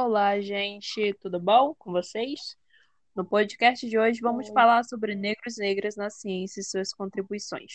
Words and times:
Olá, 0.00 0.40
gente, 0.40 1.12
tudo 1.14 1.40
bom 1.40 1.74
com 1.74 1.90
vocês? 1.90 2.56
No 3.16 3.24
podcast 3.24 3.84
de 3.84 3.98
hoje 3.98 4.20
vamos 4.20 4.48
falar 4.50 4.84
sobre 4.84 5.16
negros 5.16 5.58
e 5.58 5.60
negras 5.60 5.96
na 5.96 6.08
ciência 6.08 6.60
e 6.60 6.64
suas 6.64 6.92
contribuições. 6.92 7.72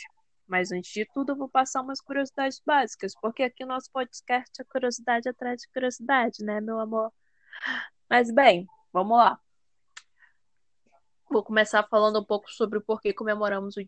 Mas 0.48 0.72
antes 0.72 0.90
de 0.94 1.06
tudo, 1.14 1.34
eu 1.34 1.36
vou 1.36 1.50
passar 1.50 1.82
umas 1.82 2.00
curiosidades 2.00 2.62
básicas, 2.66 3.12
porque 3.22 3.44
aqui 3.44 3.66
no 3.66 3.74
nosso 3.74 3.92
podcast 3.92 4.50
é 4.58 4.64
curiosidade 4.64 5.28
atrás 5.28 5.64
de 5.64 5.70
curiosidade, 5.74 6.46
né, 6.46 6.62
meu 6.62 6.80
amor? 6.80 7.12
Mas 8.10 8.34
bem, 8.34 8.66
vamos 8.94 9.18
lá. 9.18 9.38
Vou 11.30 11.44
começar 11.44 11.84
falando 11.90 12.22
um 12.22 12.26
pouco 12.26 12.50
sobre 12.50 12.78
o 12.80 12.82
porquê 12.82 13.12
comemoramos 13.12 13.76
o, 13.76 13.82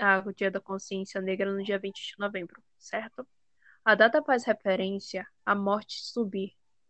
ah, 0.00 0.24
o 0.26 0.32
Dia 0.32 0.50
da 0.50 0.62
Consciência 0.62 1.20
Negra 1.20 1.52
no 1.52 1.62
dia 1.62 1.78
20 1.78 1.94
de 1.94 2.14
novembro, 2.18 2.58
certo? 2.78 3.28
A 3.84 3.94
data 3.94 4.22
faz 4.22 4.44
referência 4.44 5.26
à 5.44 5.54
morte 5.54 5.98
de 5.98 6.06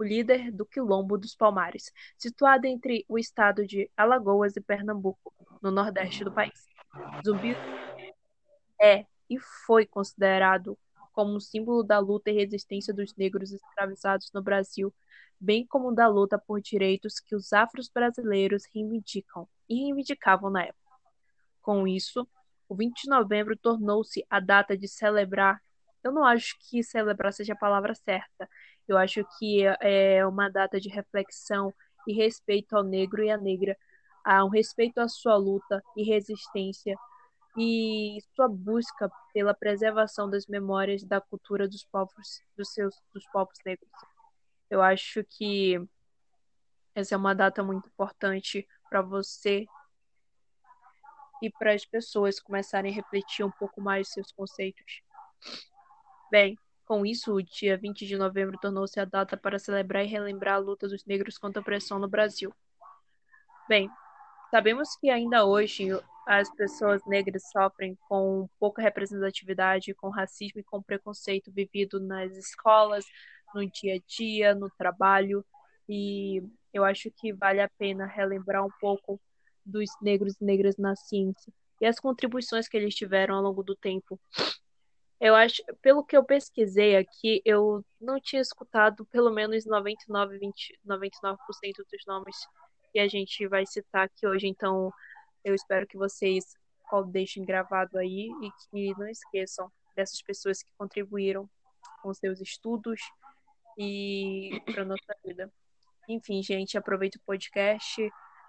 O 0.02 0.04
líder 0.04 0.50
do 0.50 0.66
Quilombo 0.66 1.16
dos 1.16 1.36
Palmares, 1.36 1.92
situado 2.18 2.66
entre 2.66 3.04
o 3.08 3.16
estado 3.16 3.64
de 3.64 3.88
Alagoas 3.96 4.56
e 4.56 4.60
Pernambuco, 4.60 5.32
no 5.62 5.70
nordeste 5.70 6.24
do 6.24 6.32
país. 6.32 6.66
Zumbi 7.24 7.54
é 8.80 9.06
e 9.30 9.38
foi 9.64 9.86
considerado 9.86 10.76
como 11.12 11.36
um 11.36 11.38
símbolo 11.38 11.84
da 11.84 12.00
luta 12.00 12.30
e 12.30 12.34
resistência 12.34 12.92
dos 12.92 13.14
negros 13.14 13.52
escravizados 13.52 14.28
no 14.34 14.42
Brasil, 14.42 14.92
bem 15.38 15.64
como 15.64 15.94
da 15.94 16.08
luta 16.08 16.36
por 16.36 16.60
direitos 16.60 17.20
que 17.20 17.36
os 17.36 17.52
afros 17.52 17.88
brasileiros 17.88 18.64
reivindicam 18.74 19.46
e 19.68 19.84
reivindicavam 19.84 20.50
na 20.50 20.64
época. 20.64 20.96
Com 21.60 21.86
isso, 21.86 22.26
o 22.68 22.74
20 22.74 23.02
de 23.02 23.08
novembro 23.08 23.56
tornou-se 23.56 24.26
a 24.28 24.40
data 24.40 24.76
de 24.76 24.88
celebrar. 24.88 25.62
Eu 26.02 26.12
não 26.12 26.24
acho 26.24 26.56
que 26.58 26.82
celebrar 26.82 27.32
seja 27.32 27.52
a 27.52 27.56
palavra 27.56 27.94
certa, 27.94 28.48
eu 28.88 28.98
acho 28.98 29.24
que 29.38 29.62
é 29.80 30.26
uma 30.26 30.48
data 30.48 30.80
de 30.80 30.88
reflexão 30.88 31.72
e 32.06 32.12
respeito 32.12 32.76
ao 32.76 32.82
negro 32.82 33.22
e 33.22 33.30
à 33.30 33.36
negra, 33.36 33.76
há 34.24 34.44
um 34.44 34.48
respeito 34.48 34.98
à 34.98 35.08
sua 35.08 35.36
luta 35.36 35.82
e 35.96 36.02
resistência 36.02 36.96
e 37.56 38.18
sua 38.34 38.48
busca 38.48 39.10
pela 39.32 39.54
preservação 39.54 40.28
das 40.28 40.46
memórias 40.46 41.04
da 41.04 41.20
cultura 41.20 41.68
dos 41.68 41.84
povos 41.84 42.40
dos 42.56 42.72
seus 42.72 42.94
dos 43.12 43.24
povos 43.26 43.58
negros. 43.64 43.90
Eu 44.70 44.80
acho 44.80 45.22
que 45.24 45.78
essa 46.94 47.14
é 47.14 47.18
uma 47.18 47.34
data 47.34 47.62
muito 47.62 47.88
importante 47.88 48.66
para 48.88 49.02
você 49.02 49.66
e 51.42 51.50
para 51.50 51.72
as 51.72 51.84
pessoas 51.84 52.40
começarem 52.40 52.92
a 52.92 52.94
refletir 52.94 53.44
um 53.44 53.50
pouco 53.50 53.80
mais 53.80 54.08
seus 54.08 54.30
conceitos. 54.32 55.02
Bem, 56.32 56.56
com 56.86 57.04
isso, 57.04 57.34
o 57.34 57.42
dia 57.42 57.76
20 57.76 58.06
de 58.06 58.16
novembro 58.16 58.56
tornou-se 58.58 58.98
a 58.98 59.04
data 59.04 59.36
para 59.36 59.58
celebrar 59.58 60.02
e 60.02 60.08
relembrar 60.08 60.54
a 60.54 60.58
luta 60.58 60.88
dos 60.88 61.04
negros 61.04 61.36
contra 61.36 61.60
a 61.60 61.62
opressão 61.62 61.98
no 61.98 62.08
Brasil. 62.08 62.50
Bem, 63.68 63.90
sabemos 64.50 64.96
que 64.96 65.10
ainda 65.10 65.44
hoje 65.44 65.88
as 66.26 66.48
pessoas 66.54 67.02
negras 67.04 67.42
sofrem 67.52 67.98
com 68.08 68.48
pouca 68.58 68.80
representatividade, 68.80 69.92
com 69.92 70.08
racismo 70.08 70.58
e 70.58 70.64
com 70.64 70.82
preconceito 70.82 71.52
vivido 71.52 72.00
nas 72.00 72.34
escolas, 72.34 73.04
no 73.54 73.70
dia 73.70 73.96
a 73.96 74.00
dia, 74.08 74.54
no 74.54 74.70
trabalho, 74.70 75.44
e 75.86 76.42
eu 76.72 76.82
acho 76.82 77.10
que 77.10 77.30
vale 77.34 77.60
a 77.60 77.68
pena 77.68 78.06
relembrar 78.06 78.64
um 78.64 78.72
pouco 78.80 79.20
dos 79.66 79.90
negros 80.00 80.40
e 80.40 80.44
negras 80.46 80.78
na 80.78 80.96
ciência 80.96 81.52
e 81.78 81.84
as 81.84 82.00
contribuições 82.00 82.68
que 82.68 82.76
eles 82.78 82.94
tiveram 82.94 83.34
ao 83.34 83.42
longo 83.42 83.62
do 83.62 83.76
tempo 83.76 84.18
eu 85.22 85.36
acho, 85.36 85.62
pelo 85.80 86.02
que 86.02 86.16
eu 86.16 86.24
pesquisei 86.24 86.96
aqui, 86.96 87.40
eu 87.44 87.84
não 88.00 88.20
tinha 88.20 88.42
escutado 88.42 89.06
pelo 89.06 89.30
menos 89.30 89.64
99, 89.64 90.36
20, 90.36 90.80
99% 90.84 91.36
dos 91.76 92.04
nomes 92.08 92.36
que 92.90 92.98
a 92.98 93.06
gente 93.06 93.46
vai 93.46 93.64
citar 93.64 94.06
aqui 94.06 94.26
hoje. 94.26 94.48
Então, 94.48 94.92
eu 95.44 95.54
espero 95.54 95.86
que 95.86 95.96
vocês 95.96 96.44
deixem 97.12 97.44
gravado 97.44 97.98
aí 97.98 98.30
e 98.42 98.50
que 98.50 98.98
não 98.98 99.06
esqueçam 99.06 99.70
dessas 99.94 100.20
pessoas 100.22 100.60
que 100.60 100.72
contribuíram 100.76 101.48
com 102.02 102.12
seus 102.12 102.40
estudos 102.40 103.00
e 103.78 104.60
para 104.74 104.84
nossa 104.84 105.14
vida. 105.24 105.48
Enfim, 106.08 106.42
gente, 106.42 106.76
aproveita 106.76 107.18
o 107.18 107.22
podcast. 107.24 108.02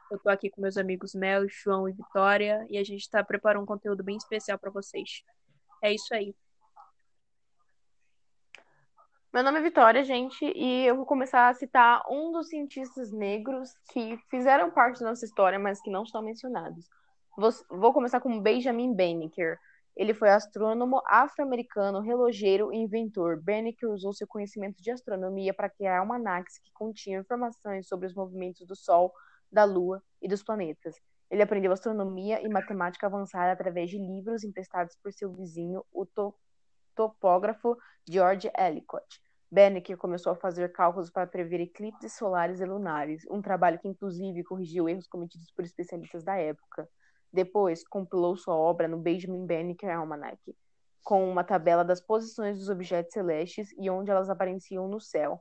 Eu 0.10 0.18
tô 0.18 0.28
aqui 0.28 0.50
com 0.50 0.60
meus 0.60 0.78
amigos 0.78 1.14
Mel, 1.14 1.48
João 1.48 1.88
e 1.88 1.94
Vitória 1.94 2.66
e 2.68 2.80
a 2.80 2.84
gente 2.84 3.02
está 3.02 3.24
preparando 3.24 3.62
um 3.62 3.68
conteúdo 3.68 4.04
bem 4.04 4.18
especial 4.18 4.58
para 4.58 4.72
vocês. 4.72 5.24
É 5.84 5.94
isso 5.94 6.12
aí. 6.16 6.36
Meu 9.34 9.44
nome 9.44 9.58
é 9.58 9.64
Vitória, 9.64 10.04
gente, 10.04 10.46
e 10.46 10.86
eu 10.86 10.96
vou 10.96 11.08
começar 11.08 11.50
a 11.50 11.54
citar 11.56 12.04
um 12.08 12.32
dos 12.32 12.50
cientistas 12.50 13.12
negros 13.12 13.74
que 13.92 14.16
fizeram 14.30 14.70
parte 14.70 15.00
da 15.00 15.10
nossa 15.10 15.26
história, 15.26 15.58
mas 15.58 15.82
que 15.82 15.90
não 15.90 16.04
estão 16.04 16.22
mencionados. 16.22 16.88
Vou, 17.36 17.50
vou 17.68 17.92
começar 17.92 18.20
com 18.20 18.40
Benjamin 18.40 18.96
Banneker. 18.96 19.58
Ele 19.98 20.14
foi 20.14 20.30
astrônomo 20.30 21.02
afro-americano, 21.08 22.00
relogeiro 22.00 22.72
e 22.72 22.78
inventor. 22.78 23.42
Banneker 23.42 23.90
usou 23.90 24.14
seu 24.14 24.28
conhecimento 24.28 24.80
de 24.84 24.92
astronomia 24.92 25.52
para 25.52 25.68
criar 25.68 25.98
almanacs 25.98 26.60
que 26.60 26.72
continham 26.72 27.22
informações 27.22 27.88
sobre 27.88 28.06
os 28.06 28.14
movimentos 28.14 28.68
do 28.68 28.76
Sol, 28.76 29.12
da 29.52 29.64
Lua 29.64 30.00
e 30.22 30.28
dos 30.28 30.44
planetas. 30.44 30.94
Ele 31.32 31.42
aprendeu 31.42 31.72
astronomia 31.72 32.40
e 32.40 32.48
matemática 32.48 33.08
avançada 33.08 33.54
através 33.54 33.90
de 33.90 33.98
livros 33.98 34.44
emprestados 34.44 34.96
por 35.02 35.12
seu 35.12 35.34
vizinho, 35.34 35.84
o 35.92 36.06
to 36.06 36.36
topógrafo 36.96 37.78
George 38.08 38.52
Ellicott. 38.58 39.22
Banneker 39.52 39.96
começou 39.98 40.32
a 40.32 40.36
fazer 40.36 40.72
cálculos 40.72 41.12
para 41.12 41.28
prever 41.28 41.62
eclipses 41.62 42.14
solares 42.14 42.60
e 42.60 42.66
lunares, 42.66 43.24
um 43.30 43.40
trabalho 43.40 43.78
que 43.78 43.88
inclusive 43.88 44.44
corrigiu 44.44 44.90
erros 44.90 45.08
cometidos 45.08 45.52
por 45.52 45.64
especialistas 45.64 46.24
da 46.24 46.36
época. 46.36 46.90
Depois, 47.32 47.88
compilou 47.88 48.36
sua 48.36 48.56
obra 48.56 48.88
no 48.88 48.98
Benjamin 48.98 49.46
Banneker 49.46 49.96
Almanac, 49.96 50.40
com 51.04 51.30
uma 51.30 51.44
tabela 51.44 51.86
das 51.86 52.02
posições 52.02 52.58
dos 52.58 52.70
objetos 52.70 53.14
celestes 53.14 53.70
e 53.78 53.90
onde 53.90 54.10
elas 54.10 54.30
apareciam 54.30 54.88
no 54.88 55.00
céu, 55.00 55.40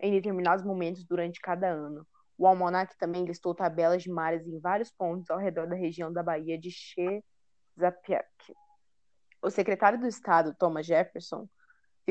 em 0.00 0.10
determinados 0.12 0.64
momentos 0.64 1.04
durante 1.04 1.38
cada 1.38 1.68
ano. 1.68 2.06
O 2.38 2.46
almanac 2.46 2.96
também 2.96 3.26
listou 3.26 3.54
tabelas 3.54 4.02
de 4.02 4.10
mares 4.10 4.46
em 4.46 4.58
vários 4.58 4.90
pontos 4.90 5.28
ao 5.28 5.38
redor 5.38 5.66
da 5.66 5.76
região 5.76 6.10
da 6.10 6.22
Baía 6.22 6.58
de 6.58 6.70
Chesapeake. 6.70 8.54
O 9.42 9.50
secretário 9.50 9.98
do 9.98 10.06
Estado, 10.06 10.54
Thomas 10.58 10.86
Jefferson, 10.86 11.48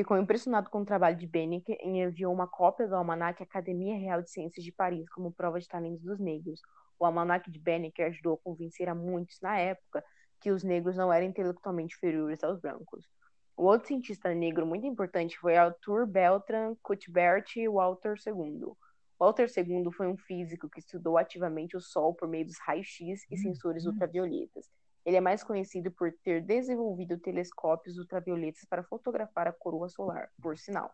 Ficou 0.00 0.16
impressionado 0.16 0.70
com 0.70 0.80
o 0.80 0.84
trabalho 0.84 1.16
de 1.16 1.26
Benneker 1.26 1.76
e 1.82 2.00
enviou 2.00 2.32
uma 2.32 2.46
cópia 2.46 2.88
do 2.88 2.94
almanaque 2.94 3.42
à 3.42 3.44
Academia 3.44 3.98
Real 3.98 4.22
de 4.22 4.30
Ciências 4.30 4.64
de 4.64 4.72
Paris 4.72 5.06
como 5.10 5.30
prova 5.30 5.60
de 5.60 5.68
talentos 5.68 6.02
dos 6.02 6.18
negros. 6.18 6.62
O 6.98 7.04
almanaque 7.04 7.50
de 7.50 7.58
Benneker 7.58 8.06
ajudou 8.06 8.34
a 8.34 8.38
convencer 8.38 8.88
a 8.88 8.94
muitos 8.94 9.38
na 9.42 9.58
época 9.58 10.02
que 10.40 10.50
os 10.50 10.62
negros 10.62 10.96
não 10.96 11.12
eram 11.12 11.26
intelectualmente 11.26 11.96
inferiores 11.96 12.42
aos 12.42 12.58
brancos. 12.58 13.06
O 13.54 13.64
outro 13.64 13.88
cientista 13.88 14.32
negro 14.32 14.64
muito 14.64 14.86
importante 14.86 15.38
foi 15.38 15.56
Arthur 15.56 16.06
Beltran 16.06 16.76
Cuthbert 16.82 17.52
Walter 17.70 18.14
II. 18.26 18.72
Walter 19.18 19.48
II 19.54 19.92
foi 19.92 20.06
um 20.06 20.16
físico 20.16 20.70
que 20.70 20.80
estudou 20.80 21.18
ativamente 21.18 21.76
o 21.76 21.80
Sol 21.80 22.14
por 22.14 22.26
meio 22.26 22.46
dos 22.46 22.58
raios-x 22.58 23.26
e 23.30 23.36
sensores 23.36 23.84
uhum. 23.84 23.92
ultravioletas. 23.92 24.66
Ele 25.10 25.16
é 25.16 25.20
mais 25.20 25.42
conhecido 25.42 25.90
por 25.90 26.12
ter 26.22 26.40
desenvolvido 26.40 27.18
telescópios 27.18 27.98
ultravioletas 27.98 28.64
para 28.64 28.84
fotografar 28.84 29.48
a 29.48 29.52
coroa 29.52 29.88
solar, 29.88 30.30
por 30.40 30.56
sinal. 30.56 30.88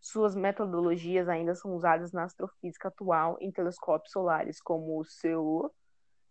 Suas 0.00 0.36
metodologias 0.36 1.28
ainda 1.28 1.56
são 1.56 1.74
usadas 1.74 2.12
na 2.12 2.22
astrofísica 2.22 2.86
atual 2.86 3.36
em 3.40 3.50
telescópios 3.50 4.12
solares, 4.12 4.60
como 4.60 5.00
o 5.00 5.04
seu 5.04 5.68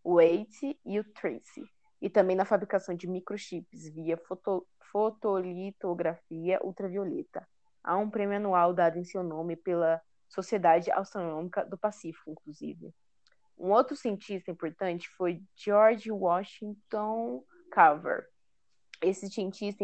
Waite 0.02 0.80
e 0.86 0.98
o 0.98 1.04
Tracy, 1.12 1.70
e 2.02 2.10
também 2.10 2.38
na 2.38 2.46
fabricação 2.46 2.96
de 2.96 3.06
microchips 3.06 3.90
via 3.94 4.16
foto 4.16 4.66
fotolitografia 4.90 6.58
ultravioleta. 6.64 7.46
Há 7.84 7.98
um 7.98 8.10
prêmio 8.10 8.38
anual 8.38 8.74
dado 8.74 8.98
em 8.98 9.04
seu 9.04 9.24
nome 9.24 9.58
pela 9.58 10.02
Sociedade 10.30 10.90
Astronômica 10.90 11.66
do 11.66 11.78
Pacífico, 11.78 12.32
inclusive. 12.32 12.94
Um 13.60 13.72
outro 13.72 13.94
cientista 13.94 14.50
importante 14.50 15.10
foi 15.10 15.44
George 15.54 16.10
Washington 16.10 17.44
Carver. 17.70 18.26
Esse 19.02 19.30
cientista 19.30 19.84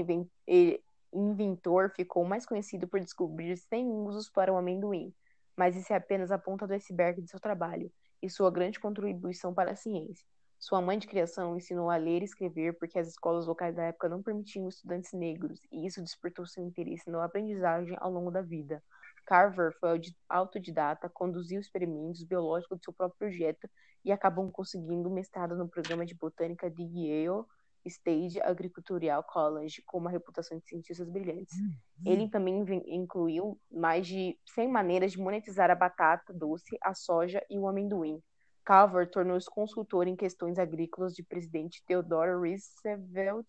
inventor 1.11 1.91
ficou 1.93 2.23
mais 2.23 2.45
conhecido 2.45 2.87
por 2.87 3.01
descobrir 3.01 3.57
100 3.57 3.85
usos 3.91 4.29
para 4.29 4.53
o 4.53 4.55
amendoim, 4.55 5.13
mas 5.57 5.75
isso 5.75 5.91
é 5.91 5.97
apenas 5.97 6.31
a 6.31 6.37
ponta 6.37 6.65
do 6.65 6.73
iceberg 6.73 7.21
de 7.21 7.29
seu 7.29 7.39
trabalho 7.39 7.91
e 8.21 8.29
sua 8.29 8.49
grande 8.49 8.79
contribuição 8.79 9.53
para 9.53 9.71
a 9.71 9.75
ciência. 9.75 10.25
Sua 10.57 10.81
mãe 10.81 10.97
de 10.97 11.05
criação 11.05 11.57
ensinou 11.57 11.89
a 11.89 11.97
ler 11.97 12.21
e 12.21 12.25
escrever 12.25 12.77
porque 12.79 12.97
as 12.97 13.09
escolas 13.09 13.45
locais 13.45 13.75
da 13.75 13.83
época 13.83 14.07
não 14.07 14.23
permitiam 14.23 14.69
estudantes 14.69 15.11
negros, 15.11 15.61
e 15.69 15.85
isso 15.85 16.01
despertou 16.01 16.45
seu 16.47 16.63
interesse 16.63 17.09
na 17.09 17.25
aprendizagem 17.25 17.97
ao 17.99 18.09
longo 18.09 18.31
da 18.31 18.41
vida. 18.41 18.81
Carver 19.25 19.73
foi 19.79 19.99
autodidata, 20.29 21.09
conduziu 21.09 21.59
experimentos 21.59 22.23
biológicos 22.23 22.77
do 22.77 22.83
seu 22.83 22.93
próprio 22.93 23.17
projeto 23.17 23.69
e 24.03 24.11
acabou 24.11 24.49
conseguindo 24.51 25.09
mestrado 25.09 25.55
no 25.55 25.67
programa 25.67 26.05
de 26.05 26.13
botânica 26.13 26.69
de 26.69 26.83
Yale 26.83 27.43
State 27.85 28.41
Agricultural 28.41 29.23
College 29.23 29.81
com 29.85 29.99
uma 29.99 30.09
reputação 30.09 30.57
de 30.57 30.67
cientistas 30.67 31.09
brilhantes. 31.09 31.55
Uhum. 31.57 31.73
Ele 32.05 32.29
também 32.29 32.63
incluiu 32.87 33.59
mais 33.71 34.07
de 34.07 34.37
100 34.53 34.67
maneiras 34.67 35.11
de 35.11 35.19
monetizar 35.19 35.69
a 35.69 35.75
batata 35.75 36.33
doce, 36.33 36.77
a 36.81 36.93
soja 36.93 37.43
e 37.49 37.57
o 37.57 37.67
amendoim. 37.67 38.21
Carver 38.63 39.09
tornou-se 39.09 39.49
consultor 39.49 40.07
em 40.07 40.15
questões 40.15 40.57
agrícolas 40.57 41.13
de 41.13 41.23
presidente 41.23 41.83
Theodore 41.85 42.33
Roosevelt 42.33 43.47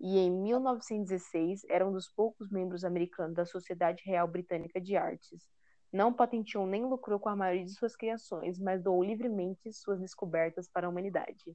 e 0.00 0.18
em 0.18 0.30
1916 0.30 1.62
era 1.68 1.86
um 1.86 1.92
dos 1.92 2.08
poucos 2.08 2.50
membros 2.50 2.84
americanos 2.84 3.34
da 3.34 3.44
Sociedade 3.44 4.02
Real 4.06 4.26
Britânica 4.26 4.80
de 4.80 4.96
Artes. 4.96 5.46
Não 5.92 6.12
patenteou 6.12 6.66
nem 6.66 6.86
lucrou 6.86 7.20
com 7.20 7.28
a 7.28 7.36
maioria 7.36 7.64
de 7.64 7.74
suas 7.74 7.94
criações, 7.94 8.58
mas 8.58 8.82
doou 8.82 9.04
livremente 9.04 9.72
suas 9.72 10.00
descobertas 10.00 10.68
para 10.68 10.86
a 10.86 10.90
humanidade. 10.90 11.54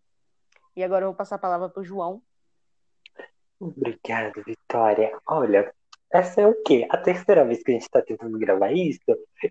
E 0.76 0.84
agora 0.84 1.06
eu 1.06 1.10
vou 1.10 1.16
passar 1.16 1.36
a 1.36 1.40
palavra 1.40 1.70
para 1.70 1.82
o 1.82 1.86
João. 1.86 2.22
Obrigado, 3.60 4.44
Vitória. 4.44 5.18
Olha, 5.26 5.74
essa 6.12 6.42
é 6.42 6.48
o 6.48 6.62
quê? 6.64 6.86
A 6.92 6.98
terceira 6.98 7.46
vez 7.46 7.64
que 7.64 7.72
a 7.72 7.74
gente 7.74 7.84
está 7.84 8.02
tentando 8.02 8.38
gravar 8.38 8.72
isso 8.72 9.00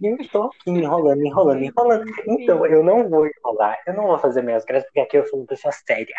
e 0.00 0.06
eu 0.06 0.16
estou 0.16 0.44
aqui 0.44 0.70
enrolando, 0.70 1.24
enrolando, 1.24 1.62
enrolando. 1.62 2.04
Então, 2.28 2.64
eu 2.66 2.84
não 2.84 3.08
vou 3.08 3.26
enrolar, 3.26 3.82
eu 3.86 3.94
não 3.94 4.06
vou 4.06 4.18
fazer 4.18 4.42
minhas 4.42 4.64
graças, 4.64 4.86
porque 4.86 5.00
aqui 5.00 5.16
eu 5.16 5.26
sou 5.26 5.40
uma 5.40 5.46
pessoa 5.46 5.72
séria. 5.72 6.14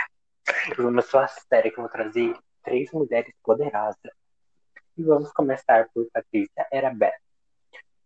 Eu 0.69 0.75
sou 0.75 0.87
uma 0.89 1.01
pessoa 1.01 1.27
séria 1.27 1.71
que 1.71 1.79
eu 1.79 1.83
vou 1.83 1.91
trazer 1.91 2.35
três 2.65 2.91
mulheres 2.91 3.33
poderosas. 3.43 4.11
E 4.97 5.03
vamos 5.03 5.31
começar 5.31 5.87
por 5.93 6.05
Patrícia 6.11 6.67
Era 6.71 6.93
Beth. 6.93 7.13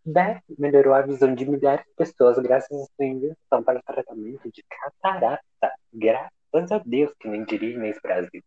Beth 0.06 0.42
melhorou 0.58 0.94
a 0.94 1.02
visão 1.02 1.34
de 1.34 1.50
milhares 1.50 1.86
de 1.86 1.94
pessoas 1.96 2.38
graças 2.40 2.72
à 2.72 2.86
sua 2.96 3.06
invenção 3.06 3.64
para 3.64 3.80
o 3.80 3.84
tratamento 3.84 4.52
de 4.52 4.64
catarata. 4.70 5.74
Graças 5.94 6.72
a 6.72 6.78
Deus 6.86 7.14
que 7.20 7.28
nem 7.28 7.44
diria 7.46 7.78
nesse 7.78 8.02
Brasil. 8.02 8.44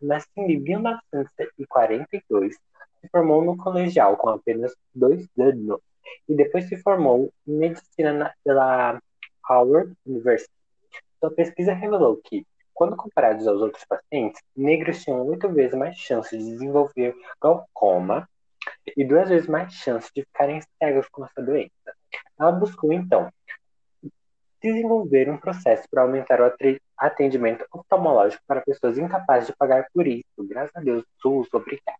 Nascendo 0.00 0.50
em 0.50 0.60
1942, 0.60 2.54
se 2.54 3.08
formou 3.10 3.44
no 3.44 3.56
colegial 3.56 4.16
com 4.16 4.28
apenas 4.30 4.74
dois 4.94 5.28
anos 5.38 5.80
e 6.28 6.34
depois 6.34 6.68
se 6.68 6.76
formou 6.76 7.32
em 7.46 7.52
medicina 7.58 8.32
pela 8.44 9.00
Howard 9.48 9.92
University. 10.06 10.52
Sua 11.18 11.30
pesquisa 11.30 11.72
revelou 11.72 12.20
que, 12.24 12.46
quando 12.74 12.96
comparados 12.96 13.46
aos 13.46 13.60
outros 13.60 13.84
pacientes, 13.84 14.40
negros 14.56 15.02
tinham 15.02 15.26
oito 15.26 15.48
vezes 15.48 15.76
mais 15.76 15.96
chance 15.96 16.36
de 16.36 16.44
desenvolver 16.44 17.14
glaucoma 17.40 18.28
e 18.96 19.04
duas 19.04 19.28
vezes 19.28 19.48
mais 19.48 19.72
chance 19.72 20.10
de 20.14 20.22
ficarem 20.22 20.60
cegos 20.78 21.08
com 21.08 21.24
essa 21.24 21.42
doença. 21.42 21.72
Ela 22.38 22.52
buscou, 22.52 22.92
então, 22.92 23.30
desenvolver 24.60 25.28
um 25.28 25.36
processo 25.36 25.86
para 25.90 26.02
aumentar 26.02 26.40
o 26.40 26.52
atendimento 26.96 27.66
oftalmológico 27.72 28.42
para 28.46 28.60
pessoas 28.60 28.96
incapazes 28.96 29.48
de 29.48 29.56
pagar 29.56 29.86
por 29.92 30.06
isso. 30.06 30.24
Graças 30.38 30.74
a 30.76 30.80
Deus, 30.80 31.04
SUS, 31.20 31.48
obrigado. 31.52 31.98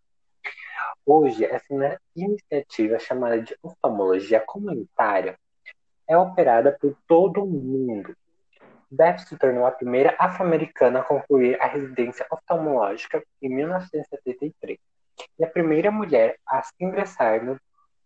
Hoje, 1.04 1.44
essa 1.44 1.98
iniciativa 2.14 2.98
chamada 2.98 3.40
de 3.40 3.56
oftalmologia 3.62 4.40
comunitária 4.40 5.36
é 6.06 6.16
operada 6.16 6.76
por 6.80 6.96
todo 7.08 7.42
o 7.42 7.46
mundo. 7.46 8.14
Beth 8.94 9.20
se 9.20 9.38
tornou 9.38 9.64
a 9.64 9.70
primeira 9.70 10.14
afro-americana 10.18 11.00
a 11.00 11.02
concluir 11.02 11.58
a 11.62 11.66
residência 11.66 12.26
oftalmológica 12.30 13.24
em 13.40 13.48
1973 13.48 14.78
e 15.38 15.44
a 15.44 15.48
primeira 15.48 15.90
mulher 15.90 16.36
a 16.46 16.62
se 16.62 16.74
ingressar 16.78 17.42
no 17.42 17.58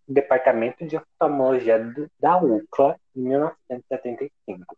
Departamento 0.06 0.86
de 0.86 0.96
Oftalmologia 0.96 1.92
da 2.20 2.40
UCLA 2.40 2.96
em 3.16 3.20
1975. 3.20 4.76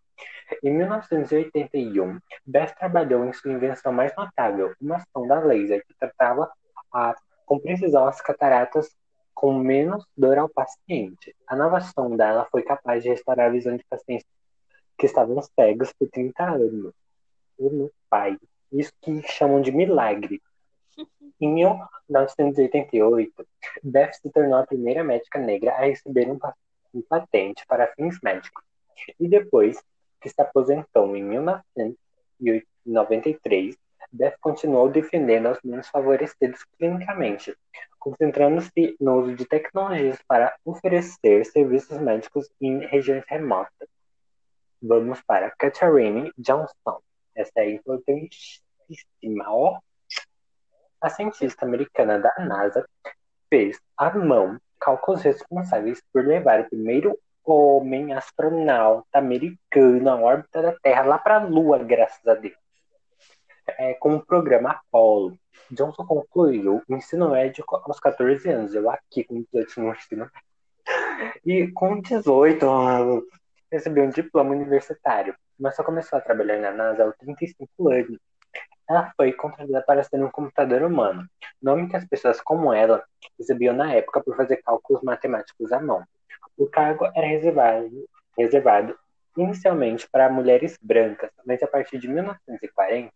Em 0.65 0.71
1981, 0.71 2.19
Beth 2.47 2.75
trabalhou 2.79 3.27
em 3.27 3.33
sua 3.35 3.53
invenção 3.53 3.93
mais 3.93 4.17
notável, 4.17 4.73
uma 4.81 5.05
sonda 5.13 5.39
laser 5.41 5.85
que 5.87 5.93
tratava 5.93 6.51
a, 6.91 7.15
com 7.45 7.59
precisão 7.59 8.07
as 8.07 8.19
cataratas 8.23 8.89
com 9.35 9.53
menos 9.53 10.07
dor 10.17 10.39
ao 10.39 10.49
paciente. 10.49 11.37
A 11.47 11.55
nova 11.55 11.81
sonda 11.83 12.25
ela 12.25 12.47
foi 12.51 12.63
capaz 12.63 13.03
de 13.03 13.11
restaurar 13.11 13.49
a 13.49 13.53
visão 13.53 13.77
de 13.77 13.85
pacientes 13.85 14.27
que 14.99 15.07
estavam 15.07 15.41
cegos 15.41 15.91
por 15.93 16.11
30 16.11 16.45
anos. 16.45 16.93
Meu 17.59 17.91
pai. 18.11 18.37
Isso 18.73 18.93
que 19.01 19.23
chamam 19.23 19.63
de 19.63 19.73
milagre. 19.73 20.43
Em 21.41 21.55
1988, 21.55 23.47
Beth 23.83 24.13
se 24.15 24.31
tornou 24.31 24.59
a 24.59 24.67
primeira 24.67 25.05
médica 25.05 25.39
negra 25.39 25.73
a 25.73 25.83
receber 25.83 26.29
um, 26.29 26.39
um 26.93 27.01
patente 27.03 27.65
para 27.67 27.87
fins 27.95 28.19
médicos. 28.23 28.65
E 29.21 29.29
depois 29.29 29.81
que 30.21 30.29
se 30.29 30.41
aposentou 30.41 31.17
em 31.17 31.23
1993, 31.23 33.77
Beth 34.11 34.35
continuou 34.41 34.89
defendendo 34.89 35.51
os 35.51 35.63
menos 35.63 35.87
favorecidos 35.89 36.65
clinicamente, 36.77 37.57
concentrando-se 37.99 38.97
no 38.99 39.21
uso 39.21 39.37
de 39.37 39.47
tecnologias 39.47 40.19
para 40.27 40.57
oferecer 40.65 41.47
serviços 41.47 42.01
médicos 42.01 42.51
em 42.61 42.85
regiões 42.87 43.23
remotas. 43.29 43.89
Vamos 44.81 45.21
para 45.23 45.51
Catherine 45.59 46.31
Johnson. 46.39 47.01
Essa 47.35 47.61
é 47.61 47.71
importantíssima. 47.71 49.45
Ó, 49.49 49.79
a 51.01 51.11
cientista 51.11 51.65
americana 51.65 52.19
da 52.19 52.33
NASA 52.39 52.89
fez 53.49 53.81
à 53.97 54.11
mão 54.17 54.61
cálculos 54.81 55.23
responsáveis 55.23 56.03
por 56.13 56.25
levar 56.25 56.61
o 56.61 56.69
primeiro 56.69 57.19
homem 57.45 58.13
astronauta 58.13 59.19
americano 59.19 60.11
à 60.11 60.17
órbita 60.17 60.63
da 60.63 60.73
Terra 60.81 61.03
lá 61.03 61.19
para 61.19 61.37
a 61.37 61.45
Lua, 61.45 61.79
graças 61.79 62.27
a 62.27 62.35
Deus. 62.35 62.57
É, 63.79 63.95
com 63.95 64.15
o 64.15 64.25
programa 64.25 64.71
Apollo. 64.71 65.37
Johnson 65.71 66.07
concluiu 66.07 66.83
o 66.89 66.95
ensino 66.95 67.31
médio 67.31 67.65
aos 67.69 68.01
14 68.01 68.49
anos. 68.49 68.75
Eu 68.75 68.89
aqui 68.91 69.25
com 69.25 69.43
18 69.53 69.81
no 69.81 69.93
ensino 69.93 70.31
E 71.45 71.69
com 71.73 72.01
18 72.01 73.27
recebeu 73.71 74.05
um 74.05 74.11
diploma 74.11 74.51
universitário, 74.51 75.35
mas 75.59 75.77
só 75.77 75.83
começou 75.83 76.19
a 76.19 76.23
trabalhar 76.23 76.59
na 76.59 76.71
NASA 76.71 77.05
aos 77.05 77.17
35 77.17 77.91
anos. 77.91 78.19
Ela 78.89 79.13
foi 79.17 79.33
contratada 79.33 79.83
para 79.83 80.03
ser 80.03 80.23
um 80.23 80.31
computador 80.31 80.83
humano, 80.83 81.29
nome 81.61 81.89
que 81.89 81.97
as 81.97 82.07
pessoas 82.07 82.41
como 82.41 82.73
ela 82.73 83.05
recebiam 83.39 83.75
na 83.75 83.93
época 83.93 84.23
por 84.23 84.37
fazer 84.37 84.59
cálculos 84.59 85.03
matemáticos 85.03 85.73
à 85.73 85.81
mão. 85.81 86.03
O 86.57 86.67
cargo 86.67 87.07
era 87.15 87.27
reservado, 87.27 88.09
reservado 88.37 88.99
inicialmente 89.37 90.09
para 90.11 90.31
mulheres 90.31 90.79
brancas, 90.83 91.31
mas 91.47 91.63
a 91.63 91.67
partir 91.67 91.99
de 91.99 92.09
1940 92.09 93.13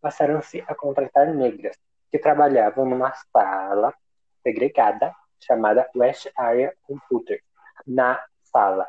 passaram-se 0.00 0.64
a 0.66 0.74
contratar 0.74 1.34
negras, 1.34 1.76
que 2.10 2.18
trabalhavam 2.18 2.84
numa 2.84 3.12
sala 3.32 3.94
segregada 4.42 5.14
chamada 5.40 5.88
West 5.96 6.28
Area 6.36 6.74
Computer, 6.82 7.40
na 7.86 8.22
sala 8.42 8.86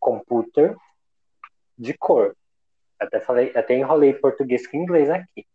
Computer 0.00 0.74
de 1.78 1.94
cor, 1.96 2.34
até 2.98 3.20
falei, 3.20 3.52
até 3.54 3.74
enrolei 3.74 4.12
português 4.14 4.66
com 4.66 4.76
inglês 4.76 5.08
aqui. 5.08 5.46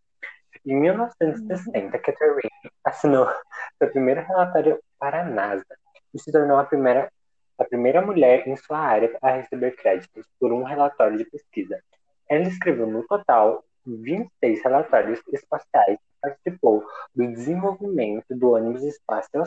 Em 0.65 0.79
1960, 0.79 1.99
Catherine 1.99 2.49
assinou 2.83 3.27
seu 3.77 3.91
primeiro 3.91 4.21
relatório 4.21 4.79
para 4.97 5.21
a 5.21 5.25
NASA 5.25 5.65
e 6.13 6.19
se 6.19 6.31
tornou 6.31 6.57
a 6.57 6.63
primeira, 6.63 7.11
a 7.59 7.63
primeira 7.65 8.01
mulher 8.01 8.47
em 8.47 8.55
sua 8.55 8.79
área 8.79 9.15
a 9.21 9.31
receber 9.31 9.75
créditos 9.75 10.25
por 10.39 10.51
um 10.51 10.63
relatório 10.63 11.17
de 11.17 11.25
pesquisa. 11.25 11.79
Ela 12.27 12.47
escreveu 12.47 12.87
no 12.87 13.05
total 13.05 13.63
26 13.85 14.63
relatórios 14.63 15.21
espaciais 15.31 15.99
e 15.99 16.19
participou 16.21 16.83
do 17.13 17.27
desenvolvimento 17.27 18.35
do 18.35 18.51
ônibus 18.51 18.83
espacial 18.83 19.45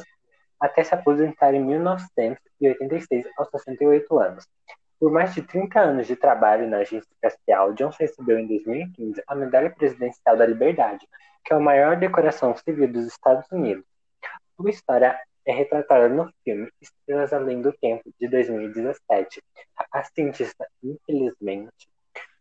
até 0.60 0.84
se 0.84 0.94
aposentar 0.94 1.54
em 1.54 1.64
1986 1.64 3.26
aos 3.36 3.50
68 3.50 4.18
anos. 4.18 4.46
Por 5.00 5.12
mais 5.12 5.32
de 5.32 5.42
30 5.42 5.78
anos 5.78 6.08
de 6.08 6.16
trabalho 6.16 6.68
na 6.68 6.78
agência 6.78 7.08
espacial, 7.12 7.72
Johnson 7.72 7.98
recebeu 8.00 8.36
em 8.36 8.48
2015 8.48 9.22
a 9.28 9.34
Medalha 9.36 9.70
Presidencial 9.70 10.36
da 10.36 10.44
Liberdade, 10.44 11.06
que 11.44 11.52
é 11.52 11.56
a 11.56 11.60
maior 11.60 11.96
decoração 11.96 12.56
civil 12.56 12.92
dos 12.92 13.06
Estados 13.06 13.46
Unidos. 13.52 13.84
Sua 14.56 14.70
história 14.70 15.16
é 15.46 15.52
retratada 15.52 16.08
no 16.08 16.28
filme 16.42 16.68
Estrelas 16.80 17.32
Além 17.32 17.62
do 17.62 17.72
Tempo, 17.74 18.12
de 18.18 18.26
2017. 18.26 19.40
A 19.92 20.02
cientista, 20.02 20.66
infelizmente, 20.82 21.88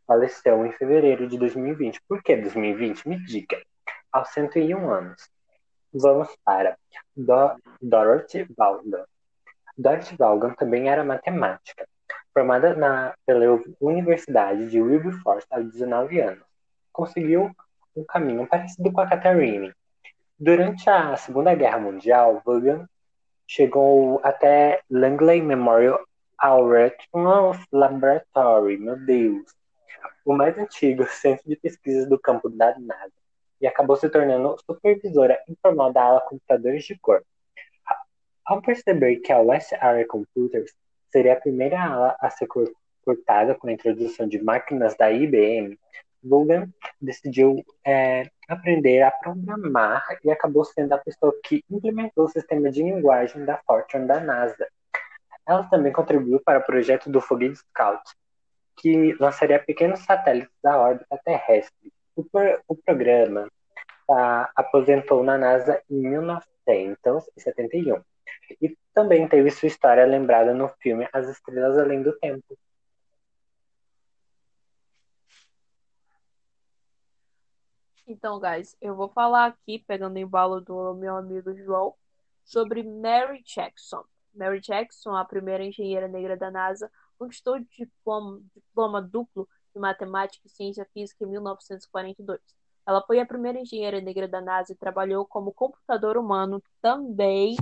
faleceu 0.08 0.66
em 0.66 0.72
fevereiro 0.72 1.28
de 1.28 1.38
2020. 1.38 2.02
Por 2.10 2.24
que 2.24 2.36
2020? 2.38 3.08
Me 3.08 3.24
diga. 3.24 3.62
Aos 4.12 4.30
101 4.30 4.90
anos. 4.90 5.30
Vamos 5.94 6.36
para 6.44 6.76
Do 7.16 7.56
Dorothy 7.80 8.48
Vaughan. 8.58 9.06
Dorothy 9.78 10.16
Vaughan 10.18 10.56
também 10.56 10.90
era 10.90 11.04
matemática 11.04 11.88
formada 12.38 12.76
na, 12.76 13.16
pela 13.26 13.60
Universidade 13.82 14.70
de 14.70 14.80
Wilberforce 14.80 15.48
aos 15.50 15.72
19 15.72 16.20
anos. 16.20 16.44
Conseguiu 16.94 17.50
um 17.96 18.04
caminho 18.04 18.46
parecido 18.46 18.92
com 18.92 19.02
a 19.02 19.08
Catherine. 19.08 19.74
Durante 20.40 20.88
a 20.88 21.18
Segunda 21.18 21.56
Guerra 21.56 21.80
Mundial, 21.80 22.40
Vaughan 22.46 22.88
chegou 23.48 24.22
até 24.24 24.82
Langley 24.88 25.42
Memorial 25.42 26.00
Arrhythmus 26.38 27.58
Laboratory, 27.72 28.78
meu 28.78 29.04
Deus, 29.04 29.52
o 30.24 30.36
mais 30.36 30.56
antigo 30.60 31.06
centro 31.10 31.50
de 31.50 31.56
pesquisas 31.56 32.08
do 32.08 32.20
campo 32.20 32.50
da 32.50 32.78
NASA. 32.78 33.14
e 33.60 33.66
acabou 33.66 33.96
se 33.96 34.08
tornando 34.10 34.56
supervisora 34.64 35.42
informal 35.50 35.92
da 35.92 36.04
ala 36.04 36.22
computadores 36.22 36.84
de 36.84 36.96
cor. 37.00 37.24
Ao 38.46 38.62
perceber 38.62 39.22
que 39.22 39.34
a 39.34 39.40
West 39.40 39.74
Area 39.82 40.06
Computers 40.08 40.72
seria 41.18 41.34
a 41.34 41.42
primeira 41.42 41.82
ala 41.82 42.16
a 42.20 42.30
ser 42.30 42.48
cortada 43.04 43.56
com 43.56 43.68
a 43.68 43.72
introdução 43.72 44.28
de 44.28 44.40
máquinas 44.40 44.96
da 44.96 45.12
IBM, 45.12 45.76
Vaughan 46.24 46.72
decidiu 47.02 47.66
é, 47.84 48.30
aprender 48.48 49.02
a 49.02 49.10
programar 49.10 50.06
e 50.24 50.30
acabou 50.30 50.64
sendo 50.64 50.94
a 50.94 51.00
pessoa 51.00 51.34
que 51.44 51.64
implementou 51.72 52.26
o 52.26 52.30
sistema 52.30 52.70
de 52.70 52.84
linguagem 52.84 53.44
da 53.46 53.58
Fortune 53.66 54.06
da 54.06 54.20
NASA. 54.20 54.68
Ela 55.48 55.64
também 55.64 55.92
contribuiu 55.92 56.40
para 56.40 56.60
o 56.60 56.64
projeto 56.64 57.10
do 57.10 57.20
foguete 57.20 57.58
Scout, 57.58 58.04
que 58.76 59.18
lançaria 59.20 59.58
pequenos 59.58 60.02
satélites 60.02 60.54
da 60.64 60.78
órbita 60.78 61.20
terrestre. 61.26 61.92
O, 62.16 62.24
pro, 62.24 62.62
o 62.68 62.76
programa 62.76 63.48
tá, 64.06 64.52
aposentou 64.56 65.24
na 65.24 65.36
NASA 65.36 65.82
em 65.90 65.96
1971 65.96 68.04
e 68.62 68.78
também 68.94 69.28
teve 69.28 69.50
sua 69.52 69.68
história 69.68 70.06
lembrada 70.06 70.54
no 70.54 70.70
filme 70.80 71.08
As 71.14 71.28
Estrelas 71.28 71.78
Além 71.78 72.02
do 72.02 72.18
Tempo. 72.20 72.58
Então, 78.08 78.40
guys, 78.40 78.76
eu 78.80 78.96
vou 78.96 79.10
falar 79.10 79.48
aqui, 79.48 79.80
pegando 79.80 80.16
o 80.16 80.20
embalo 80.20 80.62
do 80.62 80.94
meu 80.94 81.18
amigo 81.18 81.54
João, 81.56 81.94
sobre 82.46 82.82
Mary 82.82 83.44
Jackson. 83.44 84.04
Mary 84.34 84.62
Jackson, 84.62 85.14
a 85.14 85.26
primeira 85.26 85.64
engenheira 85.64 86.08
negra 86.08 86.38
da 86.38 86.50
NASA, 86.50 86.90
conquistou 87.20 87.60
diploma, 87.60 88.42
diploma 88.56 89.02
duplo 89.02 89.48
de 89.74 89.82
matemática 89.82 90.48
e 90.48 90.50
ciência 90.50 90.88
física 90.94 91.26
em 91.26 91.28
1942. 91.28 92.40
Ela 92.86 93.02
foi 93.02 93.20
a 93.20 93.26
primeira 93.26 93.60
engenheira 93.60 94.00
negra 94.00 94.28
da 94.28 94.40
NASA 94.40 94.72
e 94.72 94.76
trabalhou 94.76 95.26
como 95.26 95.54
computador 95.54 96.18
humano 96.18 96.64
também 96.82 97.58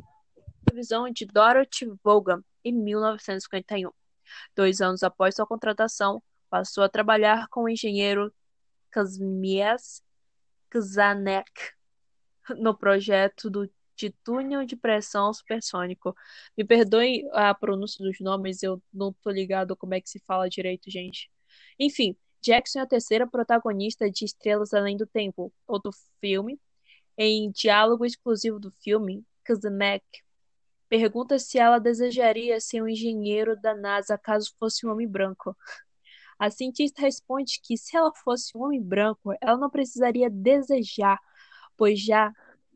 na 0.67 0.75
visão 0.75 1.09
de 1.09 1.25
Dorothy 1.25 1.85
Vaughan 2.03 2.43
em 2.63 2.73
1951. 2.73 3.91
Dois 4.55 4.81
anos 4.81 5.03
após 5.03 5.35
sua 5.35 5.45
contratação, 5.45 6.21
passou 6.49 6.83
a 6.83 6.89
trabalhar 6.89 7.47
com 7.49 7.63
o 7.63 7.69
engenheiro 7.69 8.33
Kazimierz 8.89 10.01
Kzanek 10.69 11.51
no 12.57 12.75
projeto 12.77 13.49
do 13.49 13.69
de 13.95 14.09
túnel 14.23 14.65
de 14.65 14.75
pressão 14.75 15.33
supersônico. 15.33 16.15
Me 16.57 16.65
perdoe 16.65 17.25
a 17.31 17.53
pronúncia 17.53 18.03
dos 18.03 18.19
nomes, 18.19 18.61
eu 18.61 18.81
não 18.93 19.13
tô 19.13 19.29
ligado 19.29 19.75
como 19.75 19.93
é 19.93 20.01
que 20.01 20.09
se 20.09 20.19
fala 20.27 20.49
direito, 20.49 20.91
gente. 20.91 21.31
Enfim, 21.79 22.15
Jackson 22.41 22.79
é 22.79 22.81
a 22.81 22.87
terceira 22.87 23.25
protagonista 23.25 24.09
de 24.09 24.25
Estrelas 24.25 24.73
Além 24.73 24.97
do 24.97 25.07
Tempo, 25.07 25.51
outro 25.65 25.91
filme. 26.19 26.59
Em 27.17 27.49
diálogo 27.51 28.05
exclusivo 28.05 28.59
do 28.59 28.71
filme, 28.83 29.23
Kaznek 29.43 30.03
pergunta 30.89 31.39
se 31.39 31.57
ela 31.57 31.79
desejaria 31.79 32.59
ser 32.59 32.81
um 32.81 32.87
engenheiro 32.87 33.59
da 33.59 33.75
NASA 33.75 34.17
caso 34.17 34.53
fosse 34.59 34.85
um 34.85 34.91
homem 34.91 35.07
branco. 35.07 35.55
A 36.39 36.49
cientista 36.51 37.01
responde 37.01 37.59
que 37.63 37.77
se 37.77 37.95
ela 37.95 38.11
fosse 38.13 38.57
um 38.57 38.63
homem 38.63 38.81
branco, 38.81 39.33
ela 39.41 39.57
não 39.57 39.69
precisaria 39.69 40.29
desejar, 40.29 41.19
pois 41.77 41.99
já, 42.01 42.33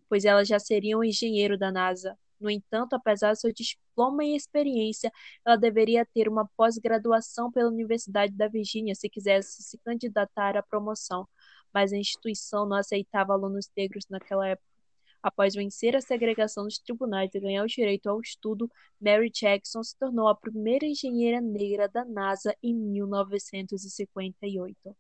pois 0.10 0.26
ela 0.26 0.46
já 0.46 0.60
seria 0.60 0.98
um 0.98 1.04
engenheiro 1.04 1.58
da 1.58 1.72
NASA. 1.72 2.18
No 2.40 2.50
entanto, 2.50 2.94
apesar 2.94 3.34
de 3.34 3.40
seu 3.42 3.52
diploma 3.54 4.24
e 4.24 4.36
experiência, 4.36 5.12
ela 5.46 5.58
deveria 5.58 6.06
ter 6.06 6.30
uma 6.30 6.48
pós-graduação 6.56 7.52
pela 7.52 7.70
Universidade 7.70 8.34
da 8.34 8.48
Virgínia 8.48 8.96
se 8.96 9.10
quisesse 9.10 9.62
se 9.64 9.78
candidatar 9.80 10.56
à 10.58 10.64
promoção, 10.64 11.28
mas 11.74 11.92
a 11.92 11.98
instituição 11.98 12.66
não 12.66 12.78
aceitava 12.78 13.34
alunos 13.34 13.70
negros 13.76 14.06
naquela 14.10 14.48
época. 14.48 14.69
Após 15.22 15.54
vencer 15.54 15.98
a 15.98 16.02
segregação 16.02 16.64
dos 16.64 16.80
tribunais 16.80 17.36
e 17.36 17.40
ganhar 17.40 17.64
o 17.64 17.68
direito 17.68 18.10
ao 18.10 18.22
estudo, 18.22 18.72
Mary 19.02 19.30
Jackson 19.30 19.84
se 19.84 19.98
tornou 19.98 20.30
a 20.30 20.36
primeira 20.36 20.86
engenheira 20.86 21.42
negra 21.42 21.90
da 21.90 22.06
NASA 22.06 22.56
em 22.64 22.74
1958. 22.74 24.96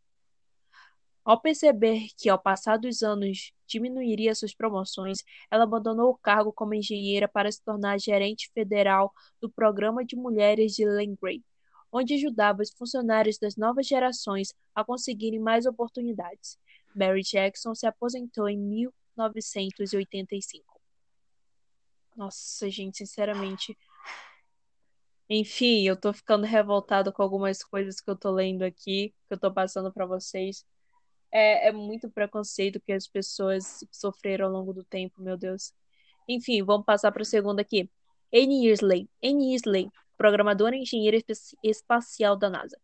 Ao 1.24 1.40
perceber 1.40 2.08
que, 2.18 2.28
ao 2.28 2.40
passar 2.40 2.78
dos 2.78 3.02
anos, 3.02 3.54
diminuiria 3.68 4.36
suas 4.36 4.54
promoções, 4.54 5.20
ela 5.50 5.64
abandonou 5.64 6.10
o 6.10 6.18
cargo 6.18 6.52
como 6.52 6.74
engenheira 6.74 7.28
para 7.28 7.52
se 7.52 7.64
tornar 7.64 8.00
gerente 8.00 8.50
federal 8.54 9.14
do 9.40 9.50
Programa 9.50 10.04
de 10.04 10.16
Mulheres 10.16 10.74
de 10.74 10.86
Langley, 10.86 11.44
onde 11.92 12.16
ajudava 12.16 12.62
os 12.62 12.72
funcionários 12.72 13.38
das 13.38 13.56
novas 13.56 13.88
gerações 13.88 14.54
a 14.76 14.84
conseguirem 14.84 15.40
mais 15.40 15.66
oportunidades. 15.66 16.58
Mary 16.96 17.22
Jackson 17.22 17.76
se 17.76 17.86
aposentou 17.86 18.50
em 18.50 18.58
1985. 19.20 20.80
Nossa, 22.16 22.70
gente, 22.70 22.98
sinceramente. 22.98 23.78
Enfim, 25.30 25.88
eu 25.88 25.96
tô 25.96 26.12
ficando 26.12 26.46
revoltado 26.46 27.14
com 27.14 27.22
algumas 27.22 27.64
coisas 27.64 28.02
que 28.02 28.10
eu 28.10 28.16
tô 28.16 28.32
lendo 28.32 28.64
aqui, 28.64 29.14
que 29.28 29.34
eu 29.34 29.40
tô 29.40 29.54
passando 29.54 29.92
para 29.94 30.06
vocês. 30.06 30.66
É, 31.32 31.68
é 31.68 31.72
muito 31.72 32.10
preconceito 32.10 32.82
que 32.82 32.92
as 32.92 33.08
pessoas 33.08 33.86
sofreram 33.92 34.48
ao 34.48 34.52
longo 34.52 34.74
do 34.74 34.84
tempo, 34.84 35.22
meu 35.22 35.38
Deus. 35.38 35.72
Enfim, 36.28 36.64
vamos 36.64 36.86
passar 36.86 37.12
para 37.12 37.22
o 37.22 37.26
segundo 37.26 37.60
aqui. 37.60 37.90
Annie 38.34 38.72
Isley. 38.72 39.10
Annie 39.24 39.56
Isley, 39.56 39.90
programadora 40.18 40.76
e 40.76 40.82
engenheira 40.82 41.18
espacial 41.64 42.36
da 42.36 42.50
NASA. 42.50 42.80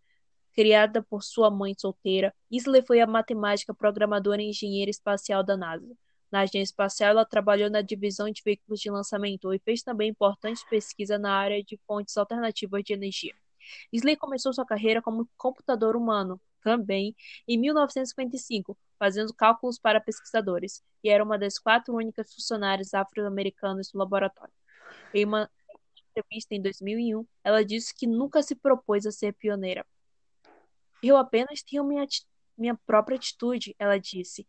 Criada 0.54 1.04
por 1.04 1.24
sua 1.24 1.52
mãe 1.52 1.74
solteira, 1.78 2.34
Isley 2.50 2.82
foi 2.86 3.02
a 3.02 3.08
matemática, 3.08 3.74
programadora 3.74 4.42
e 4.42 4.50
engenheira 4.50 4.90
espacial 4.90 5.44
da 5.44 5.58
NASA. 5.58 5.96
Na 6.36 6.42
agência 6.42 6.64
espacial, 6.64 7.12
ela 7.12 7.24
trabalhou 7.24 7.70
na 7.70 7.82
divisão 7.82 8.30
de 8.30 8.42
veículos 8.44 8.82
de 8.82 8.92
lançamento 8.92 9.54
e 9.54 9.60
fez 9.60 9.82
também 9.82 10.10
importante 10.10 10.66
pesquisa 10.70 11.18
na 11.18 11.34
área 11.34 11.64
de 11.64 11.80
fontes 11.88 12.18
alternativas 12.18 12.84
de 12.84 12.92
energia. 12.92 13.34
Isley 13.90 14.18
começou 14.18 14.52
sua 14.52 14.66
carreira 14.66 15.02
como 15.02 15.30
computador 15.38 15.96
humano, 15.96 16.38
também 16.62 17.16
em 17.48 17.58
1955, 17.58 18.78
fazendo 19.00 19.34
cálculos 19.34 19.80
para 19.80 20.02
pesquisadores, 20.02 20.84
e 21.02 21.08
era 21.08 21.24
uma 21.24 21.40
das 21.40 21.58
quatro 21.58 21.96
únicas 21.96 22.34
funcionárias 22.34 22.94
afro-americanas 22.94 23.90
do 23.90 23.98
laboratório. 23.98 24.54
Em 25.14 25.24
uma 25.24 25.50
entrevista 26.10 26.54
em 26.54 26.62
2001, 26.62 27.26
ela 27.46 27.64
disse 27.64 27.96
que 27.96 28.06
nunca 28.06 28.44
se 28.44 28.56
propôs 28.56 29.06
a 29.06 29.12
ser 29.14 29.34
pioneira. 29.36 29.86
Eu 31.02 31.16
apenas 31.16 31.64
tenho 31.64 31.86
minha, 31.86 32.06
minha 32.58 32.76
própria 32.86 33.16
atitude, 33.16 33.74
ela 33.80 33.98
disse, 33.98 34.46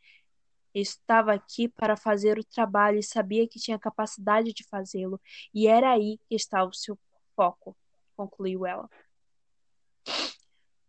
Estava 0.79 1.33
aqui 1.33 1.71
para 1.71 1.97
fazer 1.97 2.39
o 2.39 2.45
trabalho 2.45 2.99
e 2.99 3.03
sabia 3.03 3.49
que 3.49 3.59
tinha 3.59 3.79
capacidade 3.79 4.53
de 4.53 4.63
fazê-lo, 4.69 5.19
e 5.55 5.67
era 5.67 5.91
aí 5.91 6.19
que 6.29 6.35
estava 6.35 6.69
o 6.69 6.75
seu 6.75 6.99
foco, 7.35 7.75
concluiu 8.15 8.67
ela. 8.67 8.87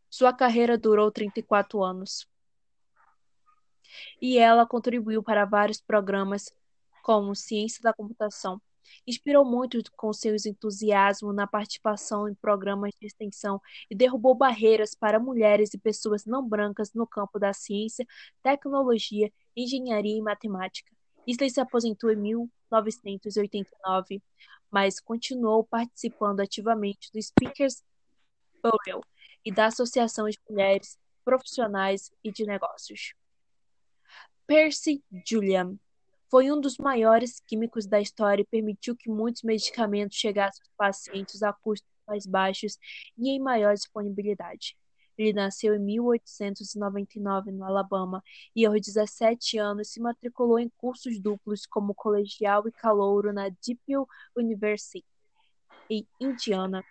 Sua 0.09 0.33
carreira 0.33 0.77
durou 0.77 1.09
34 1.09 1.81
anos. 1.81 2.27
E 4.21 4.37
ela 4.37 4.65
contribuiu 4.65 5.23
para 5.23 5.45
vários 5.45 5.79
programas, 5.79 6.51
como 7.01 7.33
Ciência 7.33 7.81
da 7.81 7.93
Computação, 7.93 8.61
Inspirou 9.05 9.45
muito 9.45 9.79
com 9.95 10.11
seu 10.13 10.35
entusiasmo 10.35 11.33
na 11.33 11.47
participação 11.47 12.27
em 12.27 12.35
programas 12.35 12.93
de 12.99 13.07
extensão 13.07 13.61
e 13.89 13.95
derrubou 13.95 14.35
barreiras 14.35 14.93
para 14.95 15.19
mulheres 15.19 15.73
e 15.73 15.77
pessoas 15.77 16.25
não 16.25 16.47
brancas 16.47 16.93
no 16.93 17.07
campo 17.07 17.39
da 17.39 17.53
ciência, 17.53 18.05
tecnologia, 18.41 19.31
engenharia 19.55 20.17
e 20.17 20.21
matemática. 20.21 20.91
Isley 21.25 21.49
se 21.49 21.59
aposentou 21.59 22.11
em 22.11 22.15
1989, 22.15 24.21
mas 24.71 24.99
continuou 24.99 25.63
participando 25.63 26.39
ativamente 26.39 27.11
do 27.11 27.21
Speakers 27.21 27.83
Bureau 28.61 29.03
e 29.43 29.51
da 29.51 29.65
Associação 29.67 30.29
de 30.29 30.39
Mulheres 30.49 30.97
Profissionais 31.23 32.11
e 32.23 32.31
de 32.31 32.45
Negócios. 32.45 33.13
Percy 34.45 35.03
Julian 35.25 35.77
foi 36.29 36.51
um 36.51 36.59
dos 36.59 36.77
maiores 36.77 37.39
químicos 37.47 37.85
da 37.85 37.99
história 38.01 38.41
e 38.41 38.45
permitiu 38.45 38.95
que 38.95 39.09
muitos 39.09 39.43
medicamentos 39.43 40.17
chegassem 40.17 40.61
aos 40.61 40.71
pacientes 40.77 41.43
a 41.43 41.53
custos 41.53 41.89
mais 42.07 42.25
baixos 42.25 42.77
e 43.17 43.29
em 43.29 43.39
maior 43.39 43.73
disponibilidade. 43.73 44.77
Ele 45.17 45.33
nasceu 45.33 45.73
em 45.75 45.79
1899 45.79 47.51
no 47.51 47.65
Alabama 47.65 48.23
e 48.55 48.65
aos 48.65 48.79
17 48.79 49.57
anos 49.57 49.89
se 49.89 49.99
matriculou 49.99 50.59
em 50.59 50.69
cursos 50.77 51.19
duplos 51.19 51.65
como 51.65 51.95
colegial 51.95 52.67
e 52.67 52.71
calouro 52.71 53.33
na 53.33 53.49
DePaul 53.49 54.07
University, 54.35 55.03
em 55.89 56.07
Indiana. 56.19 56.85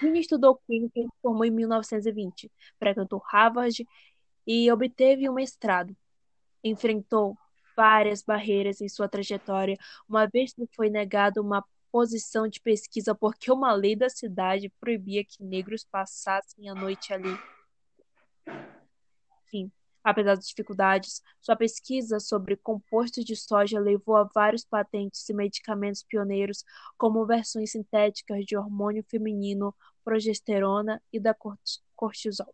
Ele 0.00 0.20
estudou 0.20 0.60
química 0.66 1.00
e 1.00 1.02
se 1.02 1.12
formou 1.20 1.44
em 1.44 1.50
1920, 1.50 2.50
frequentou 2.78 3.20
Harvard 3.30 3.86
e 4.46 4.70
obteve 4.70 5.28
um 5.28 5.34
mestrado. 5.34 5.96
Enfrentou 6.62 7.36
várias 7.76 8.22
barreiras 8.22 8.80
em 8.80 8.88
sua 8.88 9.08
trajetória, 9.08 9.76
uma 10.08 10.26
vez 10.26 10.52
que 10.52 10.66
foi 10.74 10.90
negado 10.90 11.40
uma 11.40 11.64
posição 11.90 12.48
de 12.48 12.60
pesquisa 12.60 13.14
porque 13.14 13.52
uma 13.52 13.72
lei 13.72 13.94
da 13.94 14.08
cidade 14.08 14.72
proibia 14.80 15.24
que 15.24 15.42
negros 15.42 15.84
passassem 15.84 16.68
a 16.68 16.74
noite 16.74 17.12
ali. 17.12 17.36
Enfim, 19.46 19.70
Apesar 20.04 20.34
das 20.34 20.48
dificuldades, 20.48 21.22
sua 21.40 21.54
pesquisa 21.54 22.18
sobre 22.18 22.56
compostos 22.56 23.24
de 23.24 23.36
soja 23.36 23.78
levou 23.78 24.16
a 24.16 24.24
vários 24.24 24.64
patentes 24.64 25.28
e 25.28 25.32
medicamentos 25.32 26.02
pioneiros, 26.02 26.64
como 26.98 27.24
versões 27.24 27.70
sintéticas 27.70 28.44
de 28.44 28.56
hormônio 28.56 29.04
feminino, 29.08 29.72
progesterona 30.04 31.00
e 31.12 31.20
da 31.20 31.36
cortisol, 31.94 32.52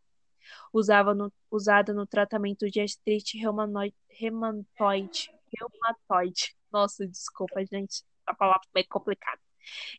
usava 0.73 1.15
no, 1.15 1.33
usada 1.51 1.93
no 1.93 2.07
tratamento 2.07 2.71
de 2.71 2.81
artrite 2.81 3.39
reumatoide. 3.39 5.31
Reumatoide. 5.57 6.57
Nossa, 6.73 7.07
desculpa, 7.07 7.65
gente. 7.65 8.03
A 8.27 8.35
palavra 8.35 8.63
é 8.67 8.71
meio 8.75 8.89
complicada. 8.89 9.41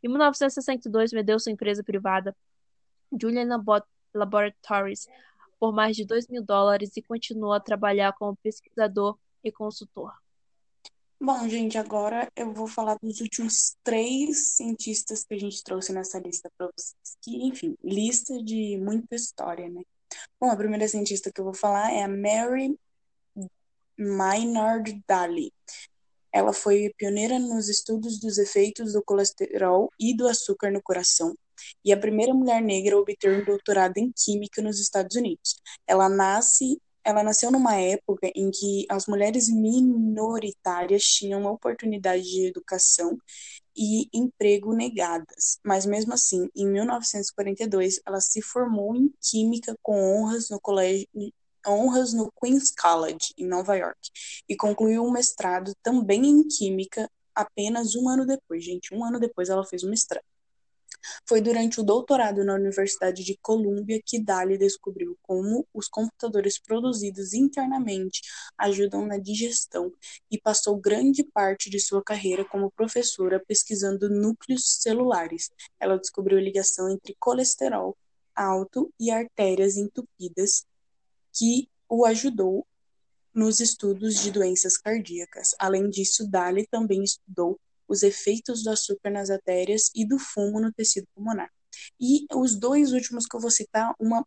Em 0.04 0.08
1962, 0.08 1.12
vendeu 1.12 1.40
sua 1.40 1.52
empresa 1.52 1.84
privada, 1.84 2.36
Julian 3.20 3.48
Laboratories, 4.14 5.08
por 5.60 5.74
mais 5.74 5.96
de 5.96 6.06
2 6.06 6.28
mil 6.28 6.44
dólares 6.44 6.96
e 6.96 7.02
continuou 7.02 7.54
a 7.54 7.60
trabalhar 7.60 8.14
como 8.14 8.38
pesquisador 8.38 9.18
e 9.44 9.52
consultor. 9.52 10.14
Bom, 11.22 11.50
gente, 11.50 11.78
agora 11.78 12.32
eu 12.34 12.54
vou 12.54 12.66
falar 12.66 12.98
dos 13.02 13.20
últimos 13.20 13.76
três 13.84 14.56
cientistas 14.56 15.26
que 15.26 15.34
a 15.34 15.38
gente 15.38 15.62
trouxe 15.64 15.92
nessa 15.92 16.18
lista 16.18 16.50
para 16.58 16.68
vocês. 16.68 16.96
Que, 17.22 17.46
enfim, 17.46 17.76
lista 17.84 18.42
de 18.42 18.78
muita 18.78 19.16
história, 19.16 19.70
né? 19.70 19.82
Bom, 20.40 20.50
a 20.50 20.56
primeira 20.56 20.88
cientista 20.88 21.32
que 21.32 21.40
eu 21.42 21.46
vou 21.46 21.54
falar 21.54 21.92
é 21.92 22.04
a 22.04 22.08
Mary 22.08 22.78
Maynard 23.98 25.04
Daly. 25.08 25.52
Ela 26.32 26.54
foi 26.54 26.94
pioneira 26.98 27.40
nos 27.40 27.70
estudos 27.70 28.20
dos 28.20 28.38
efeitos 28.38 28.94
do 28.94 29.04
colesterol 29.04 29.90
e 30.00 30.16
do 30.16 30.28
açúcar 30.28 30.72
no 30.72 30.82
coração 30.82 31.36
e 31.84 31.92
a 31.92 32.00
primeira 32.00 32.34
mulher 32.34 32.62
negra 32.62 32.96
a 32.96 33.00
obter 33.00 33.42
um 33.42 33.44
doutorado 33.44 33.98
em 33.98 34.12
química 34.16 34.62
nos 34.62 34.80
Estados 34.80 35.16
Unidos. 35.16 35.62
Ela 35.88 36.08
nasce 36.08 36.80
ela 37.04 37.24
nasceu 37.24 37.50
numa 37.50 37.76
época 37.76 38.30
em 38.36 38.52
que 38.52 38.86
as 38.90 39.08
mulheres 39.08 39.50
minoritárias 39.50 41.04
tinham 41.04 41.46
oportunidade 41.46 42.24
de 42.24 42.46
educação 42.46 43.18
e 43.80 44.10
emprego 44.14 44.74
negadas, 44.74 45.58
mas 45.64 45.86
mesmo 45.86 46.14
assim, 46.14 46.50
em 46.54 46.68
1942, 46.68 48.02
ela 48.06 48.20
se 48.20 48.42
formou 48.42 48.94
em 48.94 49.10
química 49.22 49.74
com 49.82 49.96
honras 49.96 50.50
no 50.50 50.60
colégio 50.60 51.08
honras 51.66 52.14
no 52.14 52.32
Queens 52.32 52.72
College, 52.72 53.34
em 53.38 53.46
Nova 53.46 53.76
York, 53.76 54.00
e 54.48 54.56
concluiu 54.56 55.04
um 55.04 55.12
mestrado 55.12 55.74
também 55.84 56.26
em 56.26 56.48
química 56.48 57.10
apenas 57.36 57.96
um 57.96 58.10
ano 58.10 58.26
depois. 58.26 58.64
Gente, 58.64 58.94
um 58.94 59.04
ano 59.04 59.20
depois 59.20 59.50
ela 59.50 59.66
fez 59.66 59.84
o 59.84 59.90
mestrado. 59.90 60.24
Foi 61.28 61.42
durante 61.42 61.80
o 61.80 61.84
doutorado 61.84 62.44
na 62.44 62.54
Universidade 62.56 63.24
de 63.24 63.38
Columbia 63.42 64.02
que 64.06 64.22
Dali 64.22 64.58
descobriu 64.58 65.18
como 65.22 65.68
os 65.74 65.88
computadores 65.88 66.60
produzidos 66.60 67.34
internamente 67.34 68.22
ajudam 68.58 69.06
na 69.06 69.18
digestão 69.18 69.92
e 70.30 70.40
passou 70.40 70.78
grande 70.78 71.24
parte 71.24 71.70
de 71.70 71.80
sua 71.80 72.04
carreira 72.04 72.46
como 72.46 72.72
professora 72.72 73.42
pesquisando 73.46 74.10
núcleos 74.10 74.82
celulares. 74.82 75.50
Ela 75.80 75.98
descobriu 75.98 76.38
a 76.38 76.42
ligação 76.42 76.90
entre 76.90 77.16
colesterol 77.20 77.96
alto 78.40 78.94
e 78.98 79.12
artérias 79.12 79.76
entupidas, 79.76 80.66
que 81.34 81.68
o 81.90 82.06
ajudou 82.06 82.66
nos 83.34 83.60
estudos 83.60 84.22
de 84.22 84.32
doenças 84.32 84.78
cardíacas. 84.78 85.54
Além 85.60 85.90
disso, 85.90 86.26
Dali 86.30 86.66
também 86.68 87.04
estudou 87.04 87.60
os 87.90 88.04
efeitos 88.04 88.64
do 88.64 88.70
açúcar 88.70 89.10
nas 89.10 89.32
artérias 89.32 89.90
e 89.96 90.08
do 90.08 90.20
fumo 90.20 90.62
no 90.62 90.72
tecido 90.72 91.08
pulmonar. 91.16 91.50
E 92.00 92.26
os 92.34 92.56
dois 92.56 92.94
últimos 92.94 93.26
que 93.26 93.36
eu 93.36 93.40
vou 93.40 93.50
citar, 93.50 93.94
uma 94.00 94.26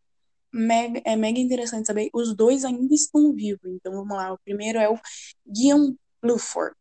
mega, 0.52 1.00
é 1.04 1.16
mega 1.16 1.38
interessante 1.38 1.86
saber, 1.86 2.10
os 2.12 2.34
dois 2.34 2.64
ainda 2.64 2.92
estão 2.94 3.32
vivos. 3.32 3.64
Então 3.64 3.92
vamos 3.92 4.16
lá, 4.16 4.32
o 4.32 4.38
primeiro 4.38 4.78
é 4.78 4.88
o 4.90 4.98
Guion 5.46 5.94
Bluford. 6.20 6.76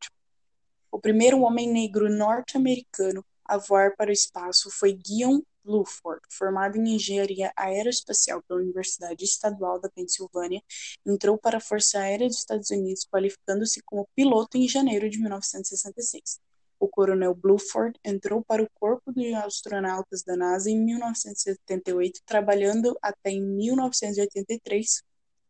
O 0.91 0.99
primeiro 0.99 1.39
homem 1.41 1.71
negro 1.71 2.09
norte-americano 2.09 3.23
a 3.45 3.57
voar 3.57 3.95
para 3.95 4.09
o 4.09 4.13
espaço 4.13 4.69
foi 4.71 4.93
Guion 4.93 5.41
Bluford, 5.63 6.21
formado 6.31 6.77
em 6.77 6.95
engenharia 6.95 7.53
aeroespacial 7.55 8.41
pela 8.43 8.59
Universidade 8.59 9.23
Estadual 9.23 9.79
da 9.79 9.89
Pensilvânia, 9.89 10.61
entrou 11.05 11.37
para 11.37 11.57
a 11.57 11.61
Força 11.61 11.99
Aérea 11.99 12.27
dos 12.27 12.37
Estados 12.37 12.71
Unidos, 12.71 13.05
qualificando-se 13.05 13.81
como 13.83 14.07
piloto 14.15 14.57
em 14.57 14.67
janeiro 14.67 15.09
de 15.09 15.19
1966 15.19 16.39
o 16.81 16.87
coronel 16.87 17.35
Bluford 17.35 17.97
entrou 18.03 18.43
para 18.43 18.63
o 18.63 18.69
Corpo 18.73 19.13
de 19.13 19.35
Astronautas 19.35 20.23
da 20.23 20.35
NASA 20.35 20.67
em 20.67 20.83
1978, 20.83 22.21
trabalhando 22.25 22.97
até 23.03 23.29
em 23.29 23.39
1983 23.39 25.03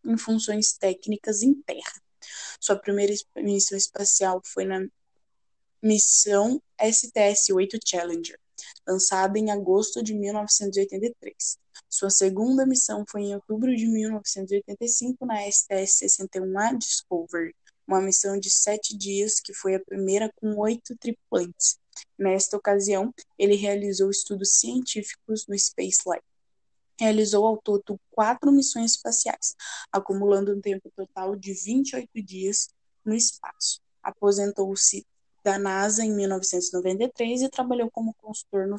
em 0.06 0.18
funções 0.18 0.74
técnicas 0.74 1.42
em 1.42 1.54
terra. 1.54 2.02
Sua 2.60 2.76
primeira 2.76 3.14
missão 3.38 3.78
espacial 3.78 4.42
foi 4.44 4.66
na 4.66 4.86
missão 5.82 6.62
STS-8 6.78 7.80
Challenger, 7.86 8.38
lançada 8.86 9.40
em 9.40 9.52
agosto 9.52 10.04
de 10.04 10.14
1983. 10.14 11.58
Sua 11.90 12.10
segunda 12.10 12.66
missão 12.66 13.06
foi 13.08 13.22
em 13.22 13.36
outubro 13.36 13.74
de 13.74 13.88
1985 13.88 15.26
na 15.26 15.48
STS-61A 15.48 16.78
Discovery, 16.78 17.56
uma 17.94 18.02
missão 18.02 18.40
de 18.40 18.50
sete 18.50 18.96
dias, 18.98 19.40
que 19.40 19.54
foi 19.54 19.76
a 19.76 19.80
primeira 19.80 20.32
com 20.36 20.56
oito 20.58 20.96
tripulantes. 20.98 21.78
Nesta 22.18 22.58
ocasião, 22.58 23.14
ele 23.38 23.56
realizou 23.56 24.10
estudos 24.10 24.60
científicos 24.60 25.46
no 25.48 25.58
Space 25.58 26.02
Lab. 26.06 26.22
Realizou 27.00 27.46
ao 27.46 27.58
todo 27.58 28.00
quatro 28.12 28.52
missões 28.52 28.92
espaciais, 28.92 29.56
acumulando 29.92 30.56
um 30.56 30.62
tempo 30.62 30.90
total 30.96 31.36
de 31.36 31.54
28 31.54 32.10
dias 32.24 32.70
no 33.04 33.14
espaço. 33.14 33.82
Aposentou-se 34.02 35.06
da 35.44 35.58
NASA 35.58 36.04
em 36.04 36.12
1993 36.12 37.42
e 37.42 37.50
trabalhou 37.50 37.90
como 37.92 38.14
consultor 38.14 38.68
no, 38.68 38.78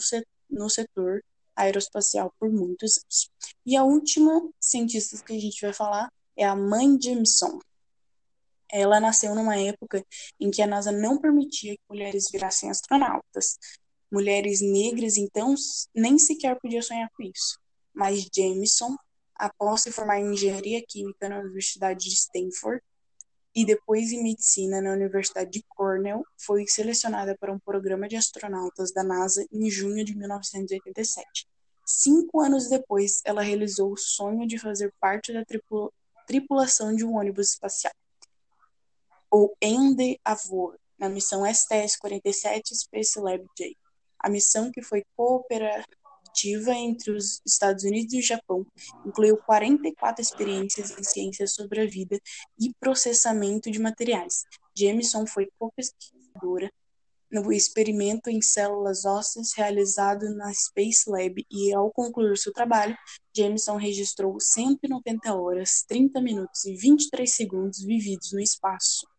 no 0.49 0.71
setor 0.71 1.23
aeroespacial 1.55 2.33
por 2.39 2.51
muitos 2.51 2.99
anos. 2.99 3.31
E 3.67 3.77
a 3.77 3.85
última 3.85 4.49
cientista 4.61 5.23
que 5.25 5.35
a 5.35 5.41
gente 5.41 5.61
vai 5.61 5.73
falar 5.73 6.13
é 6.37 6.45
a 6.45 6.57
mãe 6.57 6.99
Jameson, 7.01 7.61
ela 8.73 8.99
nasceu 8.99 9.35
numa 9.35 9.57
época 9.57 10.05
em 10.41 10.51
que 10.51 10.63
a 10.63 10.67
NASA 10.67 10.91
não 10.91 11.19
permitia 11.19 11.75
que 11.75 11.83
mulheres 11.91 12.31
virassem 12.33 12.71
astronautas. 12.71 13.59
Mulheres 14.11 14.63
negras, 14.63 15.19
então, 15.19 15.55
nem 15.95 16.19
sequer 16.19 16.59
podiam 16.59 16.81
sonhar 16.81 17.11
com 17.15 17.23
isso. 17.23 17.59
Mas 17.95 18.27
Jameson, 18.35 18.97
após 19.35 19.83
se 19.83 19.93
formar 19.93 20.21
em 20.21 20.33
engenharia 20.33 20.83
química 20.87 21.29
na 21.29 21.41
Universidade 21.41 22.09
de 22.09 22.15
Stanford 22.15 22.83
e 23.55 23.67
depois 23.67 24.11
em 24.11 24.23
medicina 24.23 24.81
na 24.81 24.93
Universidade 24.93 25.51
de 25.51 25.63
Cornell, 25.69 26.25
foi 26.39 26.67
selecionada 26.67 27.37
para 27.39 27.53
um 27.53 27.59
programa 27.59 28.09
de 28.09 28.17
astronautas 28.17 28.91
da 28.93 29.05
NASA 29.05 29.47
em 29.53 29.71
junho 29.71 30.03
de 30.03 30.17
1987. 30.17 31.47
Cinco 31.85 32.41
anos 32.41 32.71
depois, 32.71 33.21
ela 33.25 33.43
realizou 33.43 33.93
o 33.93 33.99
sonho 33.99 34.47
de 34.47 34.59
fazer 34.59 34.95
parte 34.99 35.31
da 35.33 35.45
tripulação 36.27 36.95
de 36.95 37.05
um 37.05 37.17
ônibus 37.17 37.51
espacial 37.51 37.93
ou 39.33 39.57
Endeavour, 39.63 40.77
na 40.99 41.09
missão 41.09 41.43
STS-47 41.43 42.75
Space 42.75 43.19
Lab 43.19 43.43
J. 43.57 43.75
A 44.19 44.29
missão, 44.29 44.71
que 44.71 44.83
foi 44.83 45.03
cooperativa 45.17 46.75
entre 46.75 47.11
os 47.13 47.41
Estados 47.45 47.83
Unidos 47.83 48.13
e 48.13 48.19
o 48.19 48.23
Japão, 48.23 48.67
incluiu 49.07 49.39
44 49.39 50.21
experiências 50.21 50.91
em 50.99 51.03
ciências 51.03 51.55
sobre 51.55 51.81
a 51.81 51.87
vida 51.87 52.21
e 52.61 52.75
processamento 52.79 53.71
de 53.71 53.79
materiais. 53.79 54.45
Jameson 54.77 55.27
foi 55.27 55.49
co-pesquisadora 55.59 56.71
no 57.31 57.51
experimento 57.51 58.29
em 58.29 58.43
células 58.43 59.07
ósseas 59.07 59.55
realizado 59.57 60.29
na 60.35 60.53
Space 60.53 61.09
Lab 61.09 61.43
e, 61.51 61.73
ao 61.73 61.91
concluir 61.91 62.37
seu 62.37 62.53
trabalho, 62.53 62.95
Jameson 63.35 63.77
registrou 63.77 64.39
190 64.39 65.35
horas, 65.35 65.83
30 65.89 66.21
minutos 66.21 66.67
e 66.67 66.77
23 66.77 67.33
segundos 67.33 67.83
vividos 67.83 68.33
no 68.33 68.41
espaço 68.41 69.11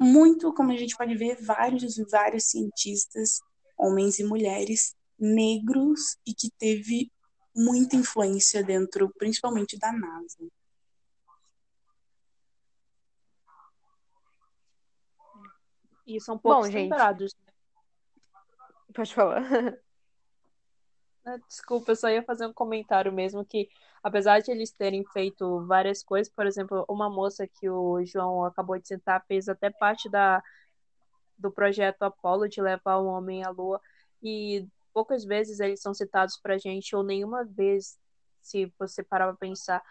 muito, 0.00 0.52
como 0.52 0.72
a 0.72 0.76
gente 0.76 0.96
pode 0.96 1.14
ver, 1.16 1.36
vários 1.42 1.96
e 1.98 2.04
vários 2.04 2.44
cientistas, 2.44 3.40
homens 3.78 4.18
e 4.18 4.24
mulheres, 4.24 4.94
negros 5.18 6.16
e 6.26 6.34
que 6.34 6.50
teve 6.58 7.10
muita 7.54 7.96
influência 7.96 8.62
dentro, 8.62 9.10
principalmente 9.18 9.78
da 9.78 9.92
NASA. 9.92 10.46
E 16.06 16.20
são 16.20 16.38
poucos 16.38 16.66
Bom, 16.66 16.70
gente. 16.70 16.82
lembrados. 16.82 17.34
Pode 18.94 19.14
falar. 19.14 19.42
Desculpa, 21.48 21.90
eu 21.90 21.96
só 21.96 22.08
ia 22.08 22.22
fazer 22.22 22.46
um 22.46 22.52
comentário 22.52 23.12
mesmo 23.12 23.44
que, 23.44 23.68
apesar 24.02 24.40
de 24.40 24.52
eles 24.52 24.70
terem 24.70 25.04
feito 25.12 25.66
várias 25.66 26.02
coisas, 26.02 26.32
por 26.32 26.46
exemplo, 26.46 26.84
uma 26.88 27.10
moça 27.10 27.48
que 27.48 27.68
o 27.68 28.04
João 28.04 28.44
acabou 28.44 28.78
de 28.78 28.86
citar 28.86 29.24
fez 29.26 29.48
até 29.48 29.68
parte 29.70 30.08
da, 30.08 30.40
do 31.36 31.50
projeto 31.50 32.02
Apollo 32.02 32.48
de 32.48 32.62
levar 32.62 32.98
o 32.98 33.06
homem 33.06 33.44
à 33.44 33.50
Lua 33.50 33.80
e 34.22 34.66
poucas 34.94 35.24
vezes 35.24 35.58
eles 35.60 35.80
são 35.80 35.92
citados 35.92 36.38
pra 36.40 36.58
gente 36.58 36.94
ou 36.94 37.02
nenhuma 37.02 37.44
vez, 37.44 37.98
se 38.40 38.72
você 38.78 39.02
parar 39.02 39.26
pra 39.28 39.36
pensar, 39.36 39.82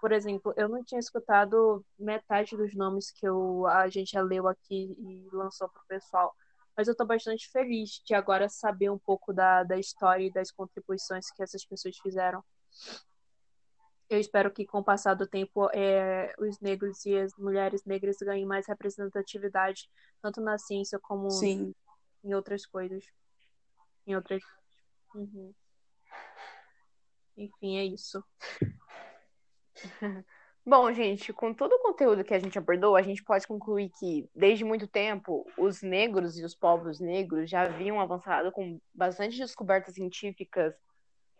por 0.00 0.10
exemplo, 0.10 0.52
eu 0.56 0.68
não 0.68 0.82
tinha 0.84 0.98
escutado 0.98 1.84
metade 1.98 2.56
dos 2.56 2.74
nomes 2.74 3.12
que 3.12 3.26
eu, 3.26 3.66
a 3.68 3.88
gente 3.88 4.12
já 4.12 4.22
leu 4.22 4.48
aqui 4.48 4.96
e 4.98 5.28
lançou 5.32 5.68
pro 5.68 5.82
pessoal. 5.86 6.34
Mas 6.76 6.88
eu 6.88 6.92
estou 6.92 7.06
bastante 7.06 7.50
feliz 7.50 8.00
de 8.04 8.14
agora 8.14 8.48
saber 8.48 8.90
um 8.90 8.98
pouco 8.98 9.32
da, 9.32 9.62
da 9.62 9.78
história 9.78 10.26
e 10.26 10.32
das 10.32 10.50
contribuições 10.50 11.30
que 11.30 11.42
essas 11.42 11.64
pessoas 11.64 11.96
fizeram. 11.98 12.42
Eu 14.08 14.18
espero 14.18 14.50
que, 14.50 14.66
com 14.66 14.78
o 14.78 14.84
passar 14.84 15.14
do 15.14 15.26
tempo, 15.26 15.70
é, 15.72 16.34
os 16.38 16.60
negros 16.60 17.04
e 17.06 17.16
as 17.16 17.34
mulheres 17.36 17.84
negras 17.84 18.16
ganhem 18.18 18.44
mais 18.44 18.66
representatividade, 18.66 19.88
tanto 20.20 20.40
na 20.40 20.58
ciência 20.58 20.98
como 20.98 21.30
Sim. 21.30 21.74
em 22.22 22.34
outras 22.34 22.66
coisas. 22.66 23.04
Em 24.06 24.14
outras. 24.14 24.42
Uhum. 25.14 25.54
Enfim, 27.36 27.78
é 27.78 27.84
isso. 27.84 28.22
Bom, 30.64 30.92
gente, 30.92 31.32
com 31.32 31.52
todo 31.52 31.72
o 31.72 31.80
conteúdo 31.80 32.22
que 32.22 32.32
a 32.32 32.38
gente 32.38 32.56
abordou, 32.56 32.94
a 32.94 33.02
gente 33.02 33.22
pode 33.24 33.48
concluir 33.48 33.90
que, 33.98 34.30
desde 34.32 34.64
muito 34.64 34.86
tempo, 34.86 35.44
os 35.58 35.82
negros 35.82 36.38
e 36.38 36.44
os 36.44 36.54
povos 36.54 37.00
negros 37.00 37.50
já 37.50 37.62
haviam 37.62 38.00
avançado 38.00 38.52
com 38.52 38.80
bastante 38.94 39.36
descobertas 39.36 39.94
científicas 39.94 40.72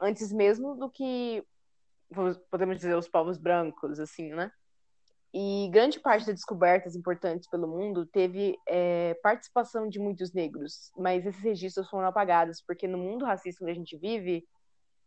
antes 0.00 0.32
mesmo 0.32 0.74
do 0.74 0.90
que, 0.90 1.44
podemos 2.50 2.76
dizer, 2.76 2.96
os 2.96 3.08
povos 3.08 3.38
brancos, 3.38 4.00
assim, 4.00 4.30
né? 4.30 4.50
E 5.32 5.70
grande 5.72 6.00
parte 6.00 6.26
das 6.26 6.35
descobertas 6.35 6.96
importantes 6.96 7.48
pelo 7.48 7.68
mundo 7.68 8.04
teve 8.04 8.58
é, 8.66 9.14
participação 9.22 9.88
de 9.88 10.00
muitos 10.00 10.32
negros, 10.32 10.90
mas 10.98 11.24
esses 11.24 11.42
registros 11.42 11.88
foram 11.88 12.08
apagados, 12.08 12.61
porque 12.61 12.88
no 12.88 12.98
mundo 12.98 13.24
racista 13.24 13.64
onde 13.64 13.70
a 13.70 13.76
gente 13.76 13.96
vive, 13.96 14.44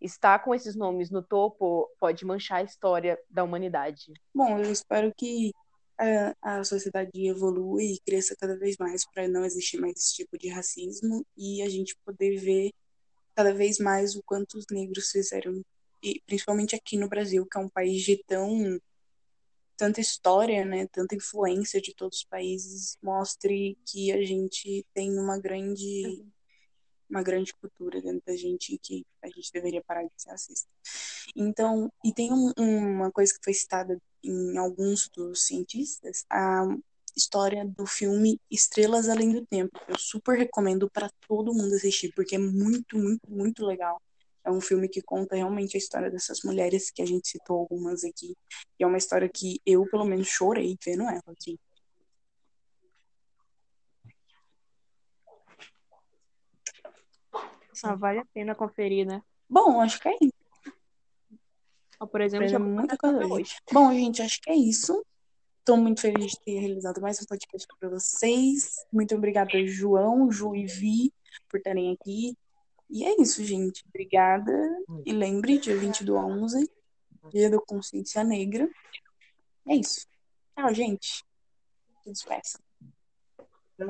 estar 0.06 0.40
com 0.40 0.54
esses 0.54 0.76
nomes 0.76 1.10
no 1.10 1.22
topo 1.22 1.90
pode 2.00 2.26
manchar 2.26 2.60
a 2.60 2.64
história 2.64 3.20
da 3.30 3.44
humanidade. 3.44 4.14
Bom, 4.34 4.60
eu 4.60 4.72
espero 4.72 5.14
que 5.16 5.52
a, 5.98 6.58
a 6.60 6.64
sociedade 6.64 7.12
evolua 7.16 7.82
e 7.82 8.00
cresça 8.06 8.36
cada 8.40 8.58
vez 8.58 8.78
mais 8.78 9.06
para 9.06 9.28
não 9.28 9.44
existir 9.46 9.78
mais 9.78 9.94
esse 9.98 10.16
tipo 10.16 10.38
de 10.38 10.50
racismo 10.50 11.26
e 11.38 11.62
a 11.62 11.70
gente 11.70 11.98
poder 12.06 12.38
ver 12.38 12.72
cada 13.36 13.54
vez 13.54 13.80
mais 13.80 14.16
o 14.16 14.24
quanto 14.24 14.58
os 14.58 14.66
negros 14.72 15.12
fizeram, 15.12 15.62
e 16.02 16.22
principalmente 16.26 16.76
aqui 16.76 16.98
no 16.98 17.10
Brasil, 17.10 17.46
que 17.46 17.58
é 17.58 17.62
um 17.62 17.70
país 17.70 18.02
de 18.02 18.24
tão 18.26 18.80
tanta 19.78 20.00
história, 20.00 20.64
né, 20.64 20.88
tanta 20.88 21.16
influência 21.16 21.82
de 21.82 21.94
todos 21.94 22.20
os 22.20 22.24
países, 22.24 22.98
mostre 23.04 23.78
que 23.86 24.10
a 24.10 24.24
gente 24.24 24.86
tem 24.94 25.20
uma 25.20 25.38
grande 25.38 26.26
uma 27.10 27.24
grande 27.24 27.54
cultura 27.54 28.02
dentro 28.02 28.22
da 28.26 28.36
gente 28.36 28.78
que 28.82 29.06
a 29.22 29.28
gente 29.28 29.52
deveria 29.52 29.84
parar 29.84 30.04
de 30.04 30.12
ser 30.18 30.30
racista. 30.30 30.68
Então, 31.36 31.92
e 32.04 32.14
tem 32.14 32.32
um, 32.32 32.52
uma 32.58 33.12
coisa 33.12 33.34
que 33.34 33.44
foi 33.44 33.54
citada 33.54 34.00
em 34.24 34.58
alguns 34.58 35.10
dos 35.10 35.46
cientistas, 35.46 36.26
a 36.30 36.66
história 37.16 37.66
do 37.66 37.86
filme 37.86 38.40
Estrelas 38.52 39.08
Além 39.08 39.32
do 39.32 39.46
Tempo. 39.46 39.80
Eu 39.88 39.98
super 39.98 40.38
recomendo 40.38 40.90
para 40.90 41.10
todo 41.28 41.54
mundo 41.54 41.74
assistir, 41.74 42.12
porque 42.16 42.36
é 42.36 42.40
muito, 42.40 42.98
muito, 42.98 43.30
muito 43.30 43.66
legal. 43.66 44.02
É 44.44 44.52
um 44.52 44.62
filme 44.62 44.88
que 44.88 45.02
conta 45.02 45.36
realmente 45.36 45.76
a 45.76 45.80
história 45.80 46.12
dessas 46.12 46.44
mulheres 46.44 46.92
que 46.92 47.02
a 47.02 47.06
gente 47.06 47.28
citou 47.28 47.60
algumas 47.60 48.04
aqui. 48.04 48.36
E 48.80 48.84
é 48.84 48.88
uma 48.88 48.98
história 48.98 49.28
que 49.28 49.60
eu, 49.66 49.86
pelo 49.90 50.06
menos, 50.06 50.28
chorei 50.28 50.78
vendo 50.84 51.04
ela, 51.04 51.24
assim. 51.26 51.58
Ah, 57.84 57.96
vale 57.96 58.20
a 58.20 58.26
pena 58.26 58.56
conferir, 58.56 59.06
né? 59.06 59.22
Bom, 59.50 59.82
acho 59.82 60.00
que 60.00 60.10
é 60.10 60.16
isso. 60.22 60.34
Ou, 62.00 62.08
por 62.08 62.22
exemplo, 62.22 62.48
já 62.48 62.60
muita 62.60 62.98
coisa 62.98 63.26
hoje. 63.26 63.56
Bom, 63.72 63.92
gente, 63.94 64.22
acho 64.22 64.42
que 64.42 64.50
é 64.50 64.56
isso. 64.56 65.06
Estou 65.60 65.78
muito 65.78 66.02
feliz 66.02 66.32
de 66.32 66.40
ter 66.42 66.60
realizado 66.60 67.02
mais 67.02 67.20
um 67.22 67.26
podcast 67.26 67.68
para 67.80 67.90
vocês. 67.90 68.86
Muito 68.92 69.16
obrigada, 69.16 69.66
João, 69.66 70.32
Ju 70.32 70.56
e 70.56 70.66
Vi, 70.66 71.14
por 71.50 71.58
estarem 71.58 71.92
aqui. 71.92 72.38
E 72.90 73.04
é 73.04 73.20
isso, 73.20 73.44
gente. 73.44 73.84
Obrigada. 73.88 74.52
E 75.06 75.12
lembre, 75.12 75.58
dia 75.58 75.76
20 75.76 76.04
do 76.04 76.16
11, 76.16 76.70
dia 77.32 77.50
da 77.50 77.60
consciência 77.60 78.24
negra. 78.24 78.70
É 79.68 79.76
isso. 79.76 80.06
Tchau, 80.56 80.74
gente. 80.74 81.24
Se 82.04 82.12
despeça. 82.12 82.60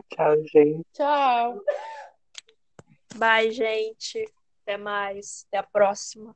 Tchau, 0.10 0.43
gente. 0.45 0.86
Tchau. 0.93 1.62
Bye, 3.17 3.51
gente. 3.51 4.25
Até 4.63 4.78
mais. 4.78 5.45
Até 5.47 5.58
a 5.58 5.63
próxima. 5.63 6.36